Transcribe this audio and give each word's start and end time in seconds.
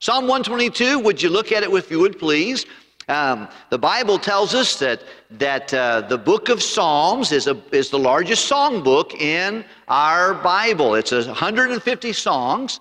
Psalm 0.00 0.28
122, 0.28 1.00
would 1.00 1.20
you 1.20 1.28
look 1.28 1.50
at 1.50 1.64
it 1.64 1.70
if 1.70 1.90
you 1.90 1.98
would 1.98 2.20
please? 2.20 2.66
Um, 3.08 3.48
the 3.70 3.78
Bible 3.78 4.16
tells 4.16 4.54
us 4.54 4.78
that, 4.78 5.02
that 5.32 5.74
uh, 5.74 6.02
the 6.02 6.18
book 6.18 6.50
of 6.50 6.62
Psalms 6.62 7.32
is, 7.32 7.48
a, 7.48 7.60
is 7.72 7.90
the 7.90 7.98
largest 7.98 8.44
song 8.44 8.84
book 8.84 9.20
in 9.20 9.64
our 9.88 10.34
Bible. 10.34 10.94
It's 10.94 11.10
150 11.10 12.12
songs. 12.12 12.78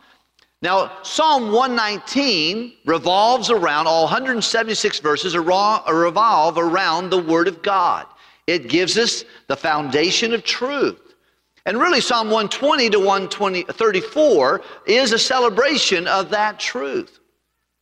Now, 0.62 0.92
Psalm 1.02 1.52
119 1.52 2.74
revolves 2.86 3.50
around, 3.50 3.88
all 3.88 4.04
176 4.04 5.00
verses 5.00 5.36
revolve 5.36 6.58
around 6.58 7.10
the 7.10 7.24
Word 7.24 7.48
of 7.48 7.64
God. 7.64 8.06
It 8.46 8.70
gives 8.70 8.96
us 8.98 9.24
the 9.48 9.56
foundation 9.56 10.34
of 10.34 10.44
truth. 10.44 11.07
And 11.68 11.78
really, 11.78 12.00
Psalm 12.00 12.28
120 12.30 12.92
to 12.92 13.00
134 13.02 14.62
is 14.86 15.12
a 15.12 15.20
celebration 15.20 16.08
of 16.08 16.30
that 16.30 16.62
truth. 16.62 17.20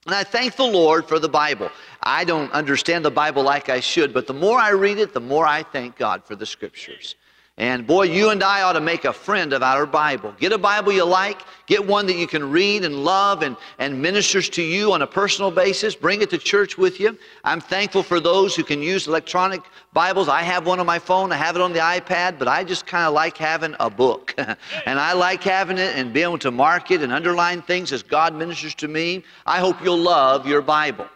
And 0.07 0.15
I 0.15 0.23
thank 0.23 0.55
the 0.55 0.63
Lord 0.63 1.07
for 1.07 1.19
the 1.19 1.29
Bible. 1.29 1.69
I 2.01 2.23
don't 2.23 2.51
understand 2.51 3.05
the 3.05 3.11
Bible 3.11 3.43
like 3.43 3.69
I 3.69 3.79
should, 3.79 4.11
but 4.11 4.25
the 4.25 4.33
more 4.33 4.57
I 4.57 4.69
read 4.69 4.97
it, 4.97 5.13
the 5.13 5.19
more 5.19 5.45
I 5.45 5.61
thank 5.61 5.97
God 5.97 6.25
for 6.25 6.35
the 6.35 6.47
scriptures. 6.47 7.13
And 7.57 7.87
boy, 7.87 8.03
you 8.03 8.31
and 8.31 8.43
I 8.43 8.63
ought 8.63 8.73
to 8.73 8.81
make 8.81 9.05
a 9.05 9.13
friend 9.13 9.53
of 9.53 9.63
our 9.63 9.85
Bible. 9.85 10.35
Get 10.37 10.51
a 10.51 10.57
Bible 10.57 10.91
you 10.91 11.05
like, 11.05 11.41
get 11.67 11.87
one 11.87 12.05
that 12.07 12.17
you 12.17 12.27
can 12.27 12.51
read 12.51 12.83
and 12.83 13.05
love 13.05 13.43
and, 13.43 13.55
and 13.79 14.01
ministers 14.01 14.49
to 14.49 14.61
you 14.61 14.91
on 14.91 15.03
a 15.03 15.07
personal 15.07 15.51
basis. 15.51 15.95
Bring 15.95 16.21
it 16.21 16.29
to 16.31 16.37
church 16.37 16.77
with 16.77 16.99
you. 16.99 17.17
I'm 17.45 17.61
thankful 17.61 18.03
for 18.03 18.19
those 18.19 18.57
who 18.57 18.63
can 18.65 18.81
use 18.81 19.07
electronic 19.07 19.61
Bibles. 19.93 20.27
I 20.27 20.41
have 20.41 20.67
one 20.67 20.81
on 20.81 20.85
my 20.85 20.99
phone, 20.99 21.31
I 21.31 21.37
have 21.37 21.55
it 21.55 21.61
on 21.61 21.71
the 21.71 21.79
iPad, 21.79 22.37
but 22.37 22.49
I 22.49 22.65
just 22.65 22.85
kind 22.85 23.07
of 23.07 23.13
like 23.13 23.37
having 23.37 23.73
a 23.79 23.89
book. 23.89 24.35
and 24.37 24.99
I 24.99 25.13
like 25.13 25.41
having 25.41 25.77
it 25.77 25.95
and 25.95 26.11
being 26.11 26.25
able 26.25 26.39
to 26.39 26.51
mark 26.51 26.91
it 26.91 27.01
and 27.01 27.13
underline 27.13 27.61
things 27.61 27.93
as 27.93 28.03
God 28.03 28.35
ministers 28.35 28.75
to 28.75 28.89
me. 28.89 29.23
I 29.45 29.59
hope 29.59 29.81
you'll 29.81 29.97
love 29.97 30.45
your 30.45 30.61
Bible. 30.61 31.07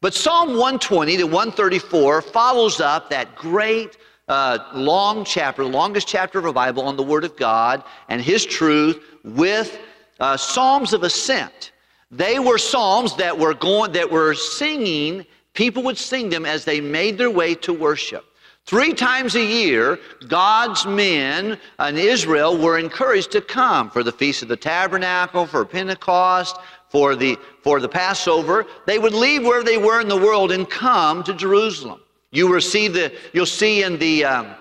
But 0.00 0.14
Psalm 0.14 0.50
120 0.50 1.16
to 1.16 1.24
134 1.24 2.22
follows 2.22 2.80
up 2.80 3.10
that 3.10 3.34
great 3.34 3.96
uh, 4.28 4.58
long 4.74 5.24
chapter, 5.24 5.64
longest 5.64 6.08
chapter 6.08 6.38
of 6.38 6.44
the 6.44 6.52
Bible 6.52 6.84
on 6.84 6.96
the 6.96 7.02
Word 7.02 7.24
of 7.24 7.36
God 7.36 7.84
and 8.08 8.20
His 8.20 8.44
truth 8.44 9.02
with 9.22 9.78
uh, 10.20 10.36
Psalms 10.36 10.92
of 10.92 11.02
Ascent. 11.02 11.72
They 12.10 12.38
were 12.38 12.58
psalms 12.58 13.16
that 13.16 13.38
were 13.38 13.54
going, 13.54 13.92
that 13.92 14.10
were 14.10 14.34
singing. 14.34 15.26
People 15.52 15.82
would 15.82 15.98
sing 15.98 16.28
them 16.28 16.46
as 16.46 16.64
they 16.64 16.80
made 16.80 17.18
their 17.18 17.30
way 17.30 17.54
to 17.56 17.72
worship. 17.72 18.24
Three 18.66 18.94
times 18.94 19.34
a 19.34 19.44
year, 19.44 19.98
God's 20.26 20.86
men 20.86 21.58
in 21.80 21.98
Israel 21.98 22.56
were 22.56 22.78
encouraged 22.78 23.32
to 23.32 23.42
come 23.42 23.90
for 23.90 24.02
the 24.02 24.12
Feast 24.12 24.42
of 24.42 24.48
the 24.48 24.56
Tabernacle, 24.56 25.46
for 25.46 25.66
Pentecost, 25.66 26.56
for 26.88 27.14
the, 27.14 27.36
for 27.62 27.78
the 27.78 27.88
Passover. 27.88 28.64
They 28.86 28.98
would 28.98 29.12
leave 29.12 29.42
where 29.42 29.62
they 29.62 29.76
were 29.76 30.00
in 30.00 30.08
the 30.08 30.16
world 30.16 30.50
and 30.50 30.68
come 30.68 31.22
to 31.24 31.34
Jerusalem. 31.34 32.00
You 32.34 32.60
see 32.60 32.88
the, 32.88 33.12
you'll 33.32 33.46
see 33.46 33.84
in 33.84 33.98
the, 33.98 34.24
um, 34.24 34.54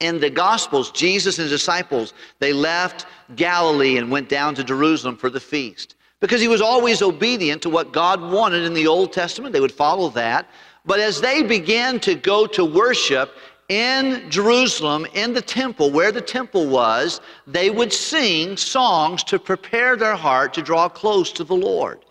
in 0.00 0.18
the 0.18 0.30
Gospels, 0.30 0.90
Jesus 0.90 1.38
and 1.38 1.44
his 1.48 1.60
disciples, 1.60 2.14
they 2.38 2.52
left 2.52 3.06
Galilee 3.36 3.98
and 3.98 4.10
went 4.10 4.28
down 4.28 4.54
to 4.56 4.64
Jerusalem 4.64 5.16
for 5.16 5.30
the 5.30 5.38
feast. 5.38 5.94
Because 6.20 6.40
he 6.40 6.48
was 6.48 6.62
always 6.62 7.02
obedient 7.02 7.60
to 7.62 7.70
what 7.70 7.92
God 7.92 8.20
wanted 8.20 8.64
in 8.64 8.72
the 8.72 8.86
Old 8.86 9.12
Testament, 9.12 9.52
they 9.52 9.60
would 9.60 9.72
follow 9.72 10.08
that. 10.10 10.48
But 10.86 11.00
as 11.00 11.20
they 11.20 11.42
began 11.42 12.00
to 12.00 12.14
go 12.14 12.46
to 12.46 12.64
worship 12.64 13.36
in 13.68 14.28
Jerusalem, 14.30 15.06
in 15.14 15.32
the 15.32 15.42
temple, 15.42 15.90
where 15.90 16.12
the 16.12 16.20
temple 16.20 16.66
was, 16.68 17.20
they 17.46 17.70
would 17.70 17.92
sing 17.92 18.56
songs 18.56 19.22
to 19.24 19.38
prepare 19.38 19.96
their 19.96 20.16
heart 20.16 20.54
to 20.54 20.62
draw 20.62 20.88
close 20.88 21.30
to 21.32 21.44
the 21.44 21.54
Lord. 21.54 22.04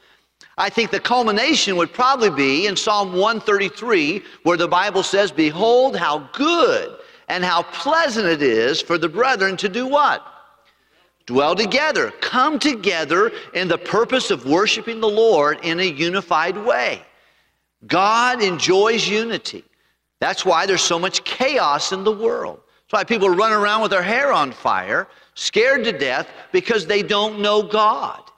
I 0.58 0.70
think 0.70 0.92
the 0.92 1.00
culmination 1.00 1.78
would 1.78 1.94
probably 1.94 2.30
be 2.30 2.68
in 2.68 2.76
Psalm 2.76 3.14
133, 3.14 4.24
where 4.44 4.58
the 4.58 4.68
Bible 4.68 5.04
says, 5.04 5.32
Behold, 5.32 5.96
how 5.96 6.30
good 6.34 6.98
and 7.30 7.44
how 7.44 7.64
pleasant 7.64 8.28
it 8.28 8.42
is 8.42 8.82
for 8.82 8.98
the 8.98 9.10
brethren 9.10 9.56
to 9.58 9.70
do 9.70 9.88
what? 9.88 10.26
Dwell 11.26 11.56
together, 11.56 12.12
come 12.20 12.60
together 12.60 13.32
in 13.54 13.68
the 13.68 13.78
purpose 13.78 14.32
of 14.32 14.46
worshiping 14.46 15.00
the 15.00 15.08
Lord 15.08 15.60
in 15.64 15.80
a 15.80 15.86
unified 15.86 16.58
way. 16.58 17.02
God 17.88 18.42
enjoys 18.44 19.08
unity. 19.08 19.64
That's 20.20 20.46
why 20.46 20.66
there's 20.66 20.82
so 20.82 21.00
much 21.00 21.24
chaos 21.24 21.94
in 21.94 22.04
the 22.04 22.12
world. 22.12 22.60
That's 22.84 23.00
why 23.00 23.04
people 23.04 23.30
run 23.30 23.54
around 23.54 23.82
with 23.82 23.92
their 23.92 24.04
hair 24.04 24.34
on 24.34 24.52
fire, 24.52 25.08
scared 25.34 25.84
to 25.86 25.92
death 25.92 26.28
because 26.52 26.86
they 26.86 27.02
don't 27.02 27.40
know 27.40 27.64
God. 27.64 28.31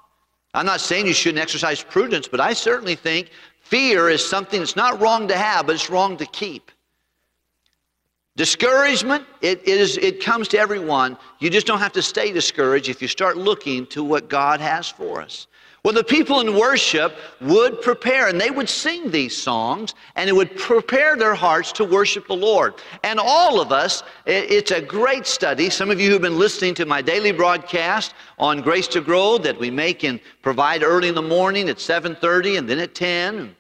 I'm 0.54 0.66
not 0.66 0.82
saying 0.82 1.08
you 1.08 1.14
shouldn't 1.14 1.42
exercise 1.42 1.84
prudence, 1.84 2.28
but 2.28 2.40
I 2.40 2.54
certainly 2.54 2.96
think 2.96 3.32
fear 3.62 4.10
is 4.10 4.26
something 4.26 4.60
that's 4.60 4.76
not 4.76 5.02
wrong 5.02 5.28
to 5.30 5.38
have, 5.38 5.66
but 5.66 5.76
it's 5.76 5.90
wrong 5.90 6.18
to 6.18 6.26
keep. 6.28 6.72
Discouragement, 8.36 9.26
it, 9.42 9.62
it, 9.64 9.80
is, 9.80 9.98
it 9.98 10.24
comes 10.24 10.48
to 10.50 10.58
everyone. 10.58 11.18
You 11.40 11.50
just 11.50 11.68
don't 11.68 11.80
have 11.80 11.94
to 11.94 12.02
stay 12.02 12.32
discouraged 12.32 12.90
if 12.90 13.02
you 13.02 13.08
start 13.08 13.38
looking 13.38 13.86
to 13.88 14.04
what 14.04 14.28
God 14.28 14.60
has 14.60 14.90
for 14.90 15.22
us. 15.22 15.48
Well, 15.84 15.94
the 15.94 16.02
people 16.02 16.40
in 16.40 16.58
worship 16.58 17.14
would 17.42 17.82
prepare, 17.82 18.30
and 18.30 18.40
they 18.40 18.50
would 18.50 18.70
sing 18.70 19.12
these 19.12 19.36
songs, 19.36 19.96
and 20.16 20.30
it 20.30 20.34
would 20.34 20.56
prepare 20.56 21.18
their 21.18 21.36
hearts 21.36 21.74
to 21.74 21.84
worship 21.84 22.26
the 22.28 22.36
Lord. 22.36 22.76
And 23.04 23.20
all 23.20 23.60
of 23.60 23.74
us, 23.74 24.02
it's 24.26 24.72
a 24.72 24.82
great 24.82 25.28
study. 25.28 25.70
Some 25.70 25.92
of 25.92 26.00
you 26.00 26.10
who've 26.10 26.22
been 26.22 26.40
listening 26.40 26.74
to 26.76 26.86
my 26.86 27.02
daily 27.02 27.34
broadcast 27.34 28.14
on 28.40 28.62
Grace 28.62 28.88
to 28.90 29.02
Grow 29.02 29.38
that 29.40 29.60
we 29.60 29.70
make 29.70 30.06
and 30.06 30.22
provide 30.42 30.84
early 30.84 31.10
in 31.10 31.16
the 31.16 31.22
morning 31.22 31.68
at 31.68 31.82
7:30 31.82 32.56
and 32.56 32.70
then 32.70 32.80
at 32.80 32.96
10. 32.96 33.54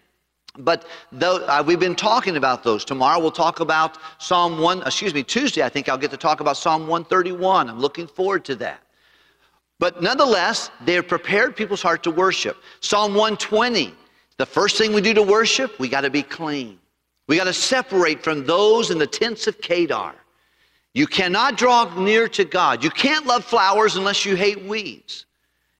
But 0.59 0.85
though, 1.11 1.45
uh, 1.45 1.61
we've 1.65 1.79
been 1.79 1.95
talking 1.95 2.37
about 2.37 2.63
those. 2.63 2.85
Tomorrow 2.85 3.19
we'll 3.19 3.31
talk 3.31 3.59
about 3.59 3.97
Psalm 4.19 4.59
1, 4.59 4.83
excuse 4.83 5.13
me, 5.13 5.23
Tuesday 5.23 5.61
I 5.61 5.67
think 5.67 5.89
I'll 5.89 5.97
get 5.97 6.11
to 6.11 6.17
talk 6.17 6.39
about 6.39 6.55
Psalm 6.55 6.87
131. 6.87 7.69
I'm 7.69 7.79
looking 7.79 8.07
forward 8.07 8.45
to 8.45 8.55
that. 8.57 8.82
But 9.79 10.01
nonetheless, 10.01 10.71
they 10.85 10.93
have 10.93 11.07
prepared 11.07 11.55
people's 11.55 11.81
heart 11.81 12.03
to 12.03 12.11
worship. 12.11 12.57
Psalm 12.79 13.13
120, 13.13 13.93
the 14.37 14.45
first 14.45 14.77
thing 14.77 14.93
we 14.93 15.01
do 15.01 15.13
to 15.13 15.23
worship, 15.23 15.79
we 15.79 15.89
got 15.89 16.01
to 16.01 16.09
be 16.09 16.23
clean. 16.23 16.79
We 17.27 17.37
got 17.37 17.45
to 17.45 17.53
separate 17.53 18.23
from 18.23 18.45
those 18.45 18.91
in 18.91 18.97
the 18.97 19.07
tents 19.07 19.47
of 19.47 19.59
Kedar. 19.61 20.13
You 20.93 21.07
cannot 21.07 21.57
draw 21.57 21.91
near 21.95 22.27
to 22.29 22.45
God. 22.45 22.83
You 22.83 22.89
can't 22.89 23.25
love 23.25 23.43
flowers 23.43 23.95
unless 23.95 24.25
you 24.25 24.35
hate 24.35 24.63
weeds. 24.63 25.25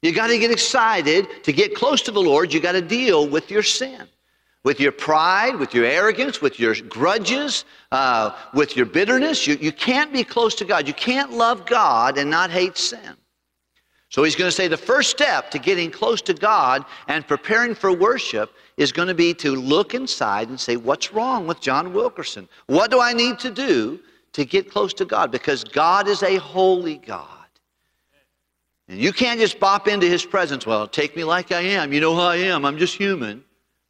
You 0.02 0.12
got 0.12 0.28
to 0.28 0.38
get 0.38 0.52
excited 0.52 1.28
to 1.44 1.54
get 1.54 1.76
close 1.76 2.02
to 2.04 2.12
the 2.12 2.22
Lord. 2.22 2.54
You 2.54 2.60
got 2.60 2.74
to 2.74 2.82
deal 2.82 3.28
with 3.28 3.52
your 3.52 3.64
sin, 3.64 4.08
with 4.64 4.80
your 4.80 4.92
pride, 4.92 5.56
with 5.56 5.74
your 5.74 5.86
arrogance, 5.86 6.42
with 6.42 6.60
your 6.60 6.76
grudges, 6.76 7.64
uh, 7.92 8.36
with 8.54 8.76
your 8.76 8.86
bitterness. 8.86 9.46
You, 9.46 9.56
you 9.62 9.72
can't 9.72 10.12
be 10.12 10.24
close 10.24 10.56
to 10.56 10.66
God. 10.66 10.88
You 10.88 10.94
can't 10.94 11.32
love 11.32 11.66
God 11.66 12.18
and 12.18 12.30
not 12.30 12.50
hate 12.50 12.78
sin. 12.78 13.16
So 14.14 14.22
he's 14.22 14.36
going 14.36 14.48
to 14.48 14.56
say 14.56 14.68
the 14.68 14.78
first 14.78 15.10
step 15.10 15.50
to 15.50 15.58
getting 15.58 15.90
close 15.90 16.22
to 16.22 16.36
God 16.36 16.86
and 17.08 17.28
preparing 17.28 17.74
for 17.74 17.92
worship 17.92 18.54
is 18.78 18.92
going 18.92 19.08
to 19.08 19.16
be 19.16 19.34
to 19.34 19.56
look 19.56 19.96
inside 19.96 20.50
and 20.50 20.60
say, 20.60 20.76
What's 20.76 21.12
wrong 21.12 21.48
with 21.48 21.60
John 21.60 21.94
Wilkerson? 21.94 22.48
What 22.68 22.92
do 22.92 23.02
I 23.02 23.14
need 23.14 23.40
to 23.40 23.50
do 23.50 24.00
to 24.34 24.46
get 24.46 24.70
close 24.70 24.94
to 24.96 25.06
God? 25.06 25.32
Because 25.32 25.64
God 25.64 26.08
is 26.08 26.22
a 26.22 26.36
holy 26.36 26.98
God. 26.98 27.48
And 28.88 29.00
you 29.00 29.14
can't 29.14 29.40
just 29.40 29.60
bop 29.60 29.88
into 29.88 30.06
his 30.06 30.24
presence, 30.24 30.68
well, 30.68 30.88
take 30.88 31.16
me 31.16 31.24
like 31.24 31.52
I 31.52 31.62
am. 31.62 31.92
You 31.92 32.00
know 32.00 32.14
who 32.14 32.22
I 32.22 32.36
am. 32.36 32.66
I'm 32.66 32.78
just 32.78 32.96
human. 32.96 33.44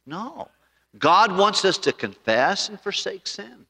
No. 0.06 0.48
God 0.98 1.36
wants 1.36 1.66
us 1.66 1.76
to 1.76 1.92
confess 1.92 2.70
and 2.70 2.80
forsake 2.80 3.26
sin. 3.26 3.66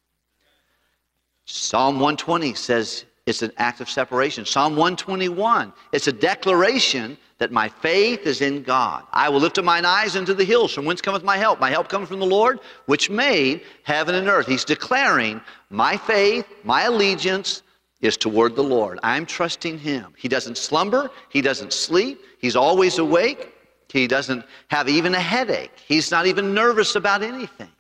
Psalm 1.47 1.97
120 1.97 2.55
says, 2.55 3.07
it's 3.27 3.43
an 3.43 3.53
act 3.57 3.81
of 3.81 3.89
separation. 3.89 4.45
Psalm 4.45 4.73
121, 4.73 5.73
it's 5.93 6.09
a 6.09 6.12
declaration 6.12 7.17
that 7.39 7.51
my 7.51 7.69
faith 7.69 8.27
is 8.27 8.43
in 8.43 8.62
God. 8.62 9.05
I 9.12 9.29
will 9.29 9.41
lift 9.41 9.59
up 9.59 9.65
mine 9.65 9.87
eyes 9.87 10.15
into 10.15 10.35
the 10.35 10.44
hills. 10.44 10.73
From 10.73 10.85
whence 10.85 11.00
cometh 11.00 11.25
my 11.25 11.38
help? 11.38 11.59
My 11.59 11.71
help 11.71 11.88
comes 11.88 12.09
from 12.09 12.21
the 12.21 12.26
Lord, 12.26 12.61
which 12.87 13.09
made 13.09 13.62
heaven 13.82 14.15
and 14.15 14.29
earth. 14.29 14.47
He's 14.47 14.65
declaring, 14.65 15.41
my 15.71 15.97
faith, 15.97 16.47
my 16.65 16.82
allegiance 16.82 17.62
is 18.03 18.17
toward 18.19 18.55
the 18.56 18.62
Lord. 18.62 18.99
I'm 19.03 19.25
trusting 19.25 19.79
Him. 19.79 20.12
He 20.17 20.29
doesn't 20.29 20.59
slumber, 20.59 21.11
He 21.31 21.41
doesn't 21.41 21.73
sleep, 21.73 22.21
He's 22.38 22.56
always 22.56 22.99
awake. 22.99 23.50
He 23.88 24.09
doesn't 24.09 24.44
have 24.69 24.88
even 24.88 25.15
a 25.15 25.21
headache. 25.21 25.71
He's 25.87 26.11
not 26.11 26.26
even 26.26 26.53
nervous 26.53 26.97
about 26.97 27.23
anything 27.23 27.71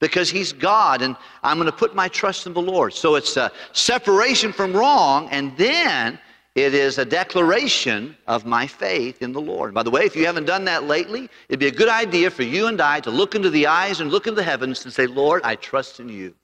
because 0.00 0.30
he's 0.30 0.52
God 0.52 1.02
and 1.02 1.16
I'm 1.42 1.58
going 1.58 1.70
to 1.70 1.76
put 1.76 1.94
my 1.94 2.08
trust 2.08 2.46
in 2.46 2.52
the 2.52 2.62
Lord. 2.62 2.92
So 2.92 3.16
it's 3.16 3.36
a 3.36 3.50
separation 3.72 4.52
from 4.52 4.72
wrong 4.72 5.28
and 5.30 5.56
then 5.56 6.18
it 6.54 6.74
is 6.74 6.98
a 6.98 7.04
declaration 7.04 8.16
of 8.26 8.44
my 8.44 8.66
faith 8.66 9.22
in 9.22 9.32
the 9.32 9.40
Lord. 9.40 9.74
By 9.74 9.82
the 9.82 9.90
way, 9.90 10.04
if 10.04 10.16
you 10.16 10.26
haven't 10.26 10.46
done 10.46 10.64
that 10.64 10.84
lately, 10.84 11.28
it'd 11.48 11.60
be 11.60 11.68
a 11.68 11.70
good 11.70 11.88
idea 11.88 12.30
for 12.30 12.42
you 12.42 12.66
and 12.66 12.80
I 12.80 13.00
to 13.00 13.10
look 13.10 13.34
into 13.34 13.50
the 13.50 13.66
eyes 13.66 14.00
and 14.00 14.10
look 14.10 14.26
into 14.26 14.36
the 14.36 14.42
heavens 14.42 14.84
and 14.84 14.92
say, 14.92 15.06
Lord, 15.06 15.42
I 15.44 15.54
trust 15.56 16.00
in 16.00 16.08
you. 16.08 16.34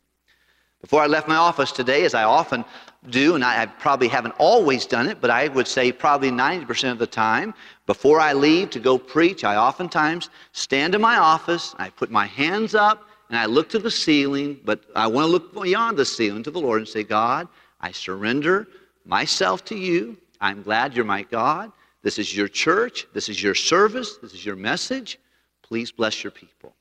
Before 0.81 1.01
I 1.01 1.07
left 1.07 1.29
my 1.29 1.37
office 1.37 1.73
today, 1.73 2.05
as 2.05 2.15
I 2.15 2.25
often 2.25 2.65
do, 3.09 3.35
and 3.35 3.45
I, 3.45 3.65
probably 3.67 4.07
haven't 4.07 4.35
always 4.39 4.87
done 4.87 5.09
it, 5.09 5.19
but 5.21 5.31
I 5.31 5.49
would 5.49 5.67
say 5.67 5.91
probably 5.91 6.31
90% 6.31 6.93
of 6.93 6.99
the 6.99 7.07
time, 7.07 7.55
before 7.87 8.21
I 8.21 8.35
leave 8.35 8.71
to 8.71 8.81
go 8.81 8.99
preach, 8.99 9.45
I 9.45 9.57
oftentimes 9.57 10.31
stand 10.53 10.95
in 10.95 11.01
my 11.01 11.17
office, 11.17 11.75
I 11.79 11.89
put 11.89 12.11
my 12.11 12.27
hands 12.27 12.75
up, 12.75 13.07
and 13.35 13.41
I 13.41 13.47
look 13.47 13.69
to 13.71 13.81
the 13.81 13.91
ceiling, 13.91 14.61
but 14.65 14.85
I 14.95 15.09
want 15.09 15.25
to 15.25 15.33
look 15.33 15.61
beyond 15.61 15.97
the 15.97 16.05
ceiling 16.05 16.45
to 16.45 16.53
the 16.53 16.61
Lord 16.61 16.79
and 16.79 16.87
say, 16.87 17.03
God, 17.03 17.49
I 17.81 17.91
surrender 17.91 18.69
myself 19.05 19.65
to 19.65 19.77
you. 19.77 20.17
I'm 20.41 20.63
glad 20.63 20.95
you're 20.95 21.05
my 21.05 21.25
God. 21.25 21.73
This 22.03 22.21
is 22.21 22.37
your 22.37 22.47
church. 22.47 23.09
This 23.13 23.29
is 23.29 23.43
your 23.43 23.57
service. 23.57 24.19
This 24.19 24.35
is 24.35 24.47
your 24.47 24.55
message. 24.55 25.19
Please 25.63 25.91
bless 25.91 26.23
your 26.23 26.31
people. 26.31 26.77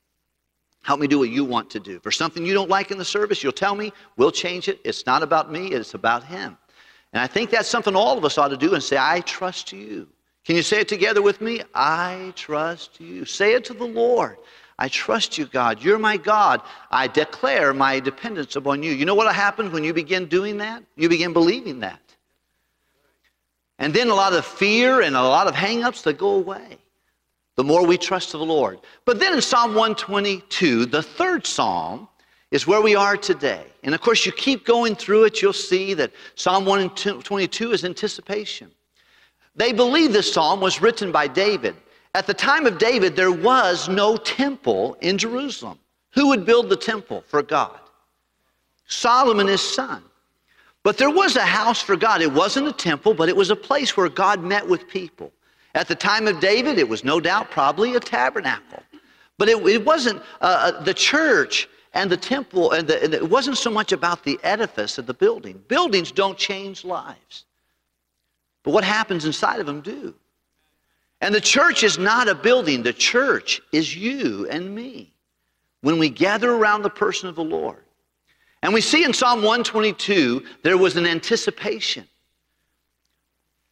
Help 0.84 1.00
me 1.00 1.08
do 1.08 1.18
what 1.18 1.32
you 1.32 1.44
want 1.44 1.72
to 1.72 1.80
do. 1.80 2.00
For 2.02 2.12
something 2.12 2.46
you 2.46 2.54
don't 2.54 2.70
like 2.70 2.92
in 2.92 3.00
the 3.00 3.06
service, 3.06 3.42
you'll 3.42 3.52
tell 3.52 3.74
me. 3.74 3.92
We'll 4.18 4.32
change 4.32 4.68
it. 4.68 4.80
It's 4.84 5.08
not 5.08 5.24
about 5.24 5.52
me, 5.52 5.70
it's 5.70 5.96
about 5.96 6.24
Him. 6.24 6.56
And 7.14 7.22
I 7.24 7.26
think 7.26 7.50
that's 7.50 7.68
something 7.68 7.96
all 7.96 8.16
of 8.16 8.26
us 8.26 8.38
ought 8.38 8.50
to 8.50 8.58
do 8.58 8.76
and 8.76 8.84
say, 8.84 8.98
I 9.00 9.22
trust 9.22 9.74
you. 9.74 10.08
Can 10.46 10.56
you 10.56 10.62
say 10.62 10.82
it 10.82 10.88
together 10.88 11.24
with 11.24 11.42
me? 11.42 11.64
I 11.74 12.32
trust 12.36 13.00
you. 13.00 13.26
Say 13.26 13.54
it 13.54 13.66
to 13.66 13.74
the 13.74 13.86
Lord. 13.88 14.38
I 14.80 14.88
trust 14.88 15.38
you, 15.38 15.46
God. 15.46 15.84
You're 15.84 16.00
my 16.00 16.18
God. 16.18 16.62
I 16.90 17.08
declare 17.08 17.74
my 17.74 18.00
dependence 18.00 18.56
upon 18.56 18.84
you. 18.84 18.92
You 18.92 19.06
know 19.06 19.16
what 19.16 19.34
happens 19.34 19.72
when 19.72 19.84
you 19.84 19.94
begin 19.94 20.26
doing 20.28 20.58
that? 20.58 20.84
You 20.96 21.10
begin 21.10 21.34
believing 21.34 21.80
that. 21.80 22.00
And 23.80 23.94
then 23.94 24.10
a 24.10 24.16
lot 24.16 24.34
of 24.34 24.46
fear 24.46 25.02
and 25.02 25.16
a 25.16 25.22
lot 25.22 25.48
of 25.48 25.54
hangups 25.54 26.04
that 26.04 26.18
go 26.18 26.36
away 26.36 26.78
the 27.56 27.64
more 27.64 27.86
we 27.86 27.98
trust 27.98 28.32
the 28.32 28.38
Lord. 28.40 28.80
But 29.06 29.20
then 29.20 29.34
in 29.34 29.42
Psalm 29.42 29.76
122, 29.76 30.88
the 30.88 31.04
third 31.04 31.46
psalm, 31.46 32.08
is 32.54 32.68
where 32.68 32.82
we 32.82 32.96
are 32.96 33.18
today. 33.18 33.66
And 33.82 33.96
of 33.96 34.02
course, 34.02 34.28
you 34.28 34.32
keep 34.32 34.64
going 34.64 34.96
through 34.96 35.24
it, 35.24 35.42
you'll 35.42 35.54
see 35.54 35.96
that 35.96 36.12
Psalm 36.36 36.66
122 36.66 37.72
is 37.72 37.84
anticipation. 37.84 38.70
They 39.56 39.74
believe 39.74 40.14
this 40.14 40.32
psalm 40.32 40.62
was 40.62 40.80
written 40.80 41.12
by 41.12 41.28
David. 41.28 41.76
At 42.16 42.28
the 42.28 42.34
time 42.34 42.66
of 42.66 42.78
David, 42.78 43.16
there 43.16 43.32
was 43.32 43.90
no 43.90 44.18
temple 44.18 44.98
in 45.02 45.18
Jerusalem. 45.18 45.80
Who 46.12 46.28
would 46.28 46.46
build 46.46 46.70
the 46.70 46.76
temple 46.76 47.24
for 47.28 47.42
God? 47.42 47.80
Solomon, 48.86 49.48
his 49.48 49.62
son. 49.62 50.04
But 50.84 50.98
there 50.98 51.10
was 51.10 51.36
a 51.38 51.46
house 51.46 51.82
for 51.82 51.96
God. 51.96 52.22
It 52.22 52.32
wasn't 52.32 52.68
a 52.68 52.74
temple, 52.74 53.14
but 53.14 53.30
it 53.30 53.36
was 53.36 53.50
a 53.50 53.56
place 53.56 53.98
where 53.98 54.10
God 54.10 54.44
met 54.44 54.68
with 54.68 54.88
people. 54.88 55.32
At 55.76 55.88
the 55.88 55.96
time 55.96 56.28
of 56.28 56.40
David, 56.40 56.78
it 56.78 56.88
was 56.88 57.04
no 57.04 57.20
doubt 57.20 57.50
probably 57.50 57.96
a 57.96 58.00
tabernacle. 58.00 58.84
But 59.40 59.50
it, 59.50 59.66
it 59.66 59.84
wasn't 59.84 60.22
uh, 60.42 60.74
uh, 60.76 60.84
the 60.84 60.94
church 60.94 61.68
and 61.94 62.12
the 62.12 62.18
temple, 62.18 62.74
and, 62.74 62.88
the, 62.88 63.04
and 63.04 63.14
it 63.14 63.28
wasn't 63.28 63.58
so 63.58 63.72
much 63.72 63.92
about 63.92 64.24
the 64.24 64.40
edifice 64.44 64.98
of 64.98 65.08
the 65.08 65.14
building. 65.14 65.64
Buildings 65.68 66.12
don't 66.12 66.38
change 66.38 66.84
lives. 66.84 67.46
But 68.64 68.72
what 68.72 68.84
happens 68.84 69.26
inside 69.26 69.60
of 69.60 69.66
them 69.66 69.82
do. 69.82 70.14
And 71.24 71.34
the 71.34 71.40
church 71.40 71.84
is 71.84 71.98
not 71.98 72.28
a 72.28 72.36
building, 72.36 72.84
the 72.84 72.92
church 72.92 73.62
is 73.72 73.96
you 73.96 74.46
and 74.50 74.76
me 74.76 75.14
when 75.80 75.98
we 75.98 76.10
gather 76.10 76.52
around 76.52 76.82
the 76.82 76.90
person 76.90 77.30
of 77.30 77.36
the 77.36 77.44
Lord. 77.46 77.82
And 78.62 78.74
we 78.74 78.82
see 78.82 79.06
in 79.06 79.14
Psalm 79.14 79.38
122 79.38 80.44
there 80.64 80.78
was 80.78 80.98
an 80.98 81.08
anticipation. 81.08 82.06